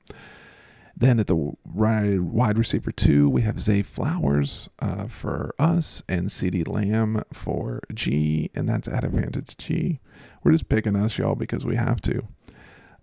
[0.94, 6.66] Then at the wide receiver two, we have Zay Flowers uh, for us and CeeDee
[6.66, 10.00] Lamb for G, and that's at advantage G.
[10.42, 12.26] We're just picking us, y'all, because we have to.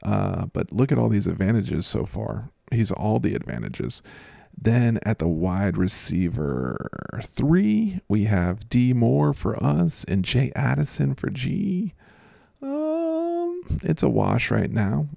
[0.04, 2.50] Uh, but look at all these advantages so far.
[2.70, 4.04] He's all the advantages.
[4.58, 6.90] Then at the wide receiver
[7.22, 11.94] three, we have D Moore for us and Jay Addison for G.
[12.62, 15.10] Um, it's a wash right now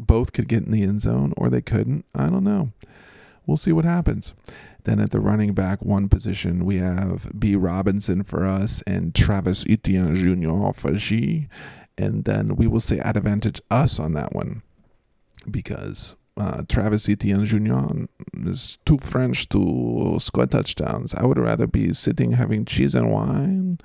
[0.00, 2.04] both could get in the end zone or they couldn't.
[2.14, 2.72] I don't know.
[3.46, 4.34] We'll see what happens.
[4.84, 7.54] Then at the running back one position, we have B.
[7.54, 10.72] Robinson for us and Travis Etienne Jr.
[10.72, 11.48] for G.
[11.98, 14.62] And then we will say advantage us on that one
[15.50, 18.06] because uh, Travis Etienne Jr.
[18.48, 21.14] is too French to score touchdowns.
[21.14, 23.78] I would rather be sitting having cheese and wine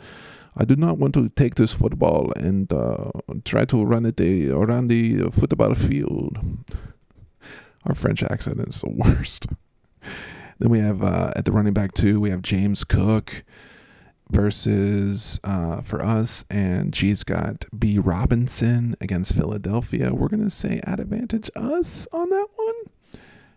[0.57, 3.11] I do not want to take this football and uh,
[3.43, 6.37] try to run it around the football field.
[7.85, 9.47] Our French accent is the worst.
[10.59, 13.43] then we have uh, at the running back two, we have James Cook
[14.31, 20.13] versus uh, for us, and G's got B Robinson against Philadelphia.
[20.13, 22.24] We're gonna say at advantage us on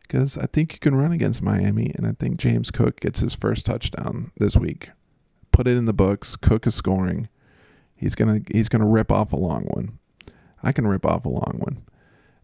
[0.09, 3.37] because I think you can run against Miami, and I think James Cook gets his
[3.37, 4.91] first touchdown this week
[5.59, 6.37] put it in the books.
[6.37, 7.29] Cook is scoring.
[7.97, 9.99] He's gonna he's gonna rip off a long one.
[10.63, 11.83] I can rip off a long one.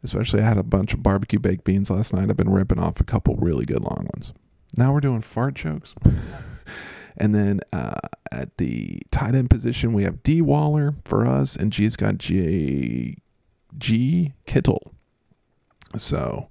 [0.03, 2.29] Especially I had a bunch of barbecue baked beans last night.
[2.29, 4.33] I've been ripping off a couple really good long ones.
[4.77, 5.95] Now we're doing fart jokes.
[7.17, 8.01] and then uh,
[8.33, 13.17] at the tight end position, we have D Waller for us, and G's got J
[13.79, 14.93] G Kittle.
[15.97, 16.49] So,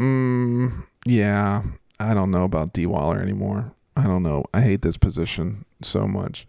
[0.00, 1.62] mm, yeah,
[1.98, 3.72] I don't know about D Waller anymore.
[3.96, 4.44] I don't know.
[4.52, 6.46] I hate this position so much.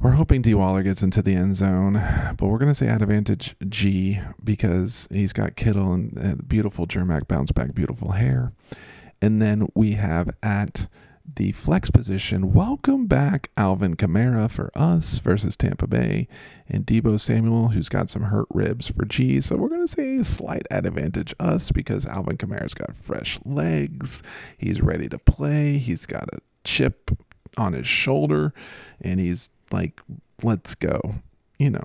[0.00, 1.94] We're hoping D Waller gets into the end zone,
[2.36, 7.26] but we're going to say at advantage G because he's got Kittle and beautiful Jermac
[7.26, 8.52] bounce back, beautiful hair.
[9.22, 10.88] And then we have at
[11.32, 12.52] the flex position.
[12.52, 16.28] Welcome back, Alvin Kamara for us versus Tampa Bay,
[16.68, 19.40] and Deebo Samuel, who's got some hurt ribs for G.
[19.40, 24.22] So we're going to say slight advantage us because Alvin Kamara's got fresh legs.
[24.58, 25.78] He's ready to play.
[25.78, 27.10] He's got a chip
[27.56, 28.52] on his shoulder,
[29.00, 30.00] and he's like,
[30.42, 31.16] let's go,
[31.58, 31.84] you know.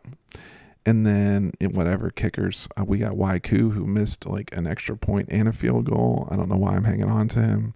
[0.85, 5.47] And then whatever kickers, uh, we got Waiku who missed like an extra point and
[5.47, 6.27] a field goal.
[6.31, 7.73] I don't know why I'm hanging on to him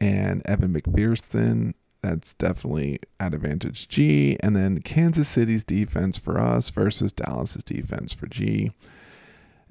[0.00, 1.74] and Evan McPherson.
[2.02, 4.38] That's definitely at advantage G.
[4.40, 8.72] And then Kansas City's defense for us versus Dallas's defense for G.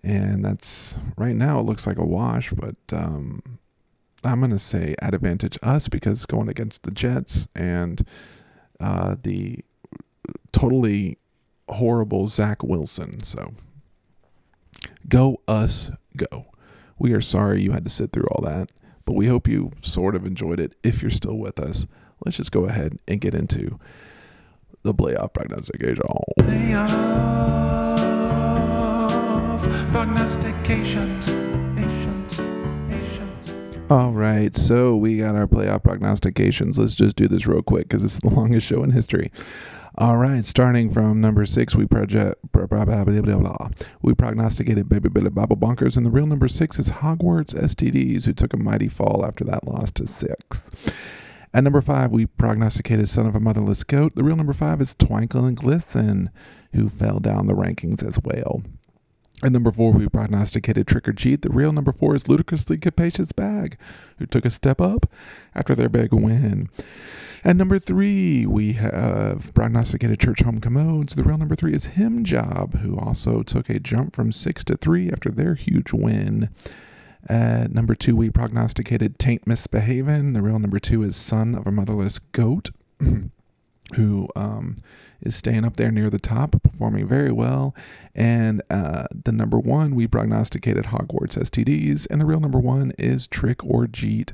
[0.03, 3.41] And that's right now it looks like a wash, but um,
[4.23, 8.01] I'm going to say at advantage us because going against the Jets and
[8.79, 9.59] uh, the
[10.51, 11.17] totally
[11.67, 13.23] horrible Zach Wilson.
[13.23, 13.53] So
[15.07, 16.45] go us, go.
[16.97, 18.71] We are sorry you had to sit through all that.
[19.09, 21.87] But we hope you sort of enjoyed it if you're still with us.
[22.23, 23.79] Let's just go ahead and get into
[24.83, 25.97] the playoff prognostication.
[26.39, 27.09] Playoff
[29.89, 31.27] prognostications.
[33.89, 36.77] All right, so we got our playoff prognostications.
[36.77, 39.31] Let's just do this real quick because it's the longest show in history.
[39.97, 43.69] All right, starting from number six, we project blah, blah, blah, blah, blah.
[44.01, 48.33] we prognosticated Baby Billy Bobble Bonkers, and the real number six is Hogwarts STDs, who
[48.33, 50.69] took a mighty fall after that loss to six.
[51.53, 54.13] At number five, we prognosticated Son of a Motherless Goat.
[54.15, 56.29] The real number five is Twinkle and Glisten,
[56.73, 58.61] who fell down the rankings as well.
[59.41, 61.43] At number four, we prognosticated Trick or Cheat.
[61.43, 63.77] The real number four is Ludicrously Capacious Bag,
[64.17, 65.09] who took a step up
[65.55, 66.69] after their big win.
[67.45, 71.15] And number three, we have prognosticated Church Home Commodes.
[71.15, 74.75] The real number three is Him Job, who also took a jump from six to
[74.75, 76.49] three after their huge win.
[77.29, 80.33] At number two, we prognosticated Taint Misbehavin'.
[80.33, 82.71] The real number two is Son of a Motherless Goat,
[83.95, 84.81] who um,
[85.21, 87.75] is staying up there near the top, performing very well.
[88.15, 92.07] And uh, the number one, we prognosticated Hogwarts STDs.
[92.09, 94.33] And the real number one is Trick or Jeet,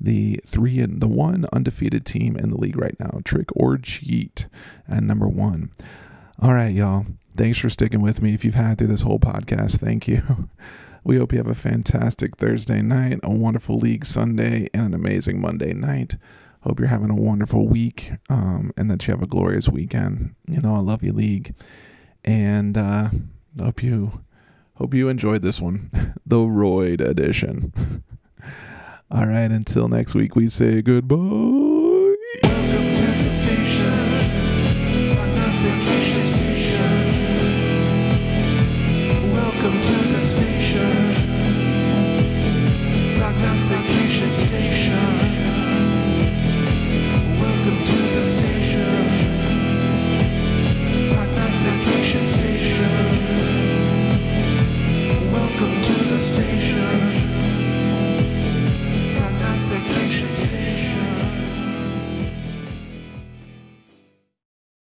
[0.00, 3.20] the three and the one undefeated team in the league right now.
[3.24, 4.48] Trick or Jeet,
[4.86, 5.70] and number one.
[6.40, 7.06] All right, y'all.
[7.36, 8.34] Thanks for sticking with me.
[8.34, 10.48] If you've had through this whole podcast, thank you.
[11.04, 15.40] We hope you have a fantastic Thursday night, a wonderful league Sunday, and an amazing
[15.40, 16.14] Monday night.
[16.62, 20.34] Hope you're having a wonderful week um, and that you have a glorious weekend.
[20.46, 21.54] You know, I love you, league,
[22.24, 23.10] and uh,
[23.60, 24.22] hope you
[24.74, 25.90] hope you enjoyed this one,
[26.26, 27.72] the Royd edition.
[29.10, 31.18] All right, until next week, we say goodbye.
[44.32, 45.01] Station.
[55.62, 57.01] Welcome to the station.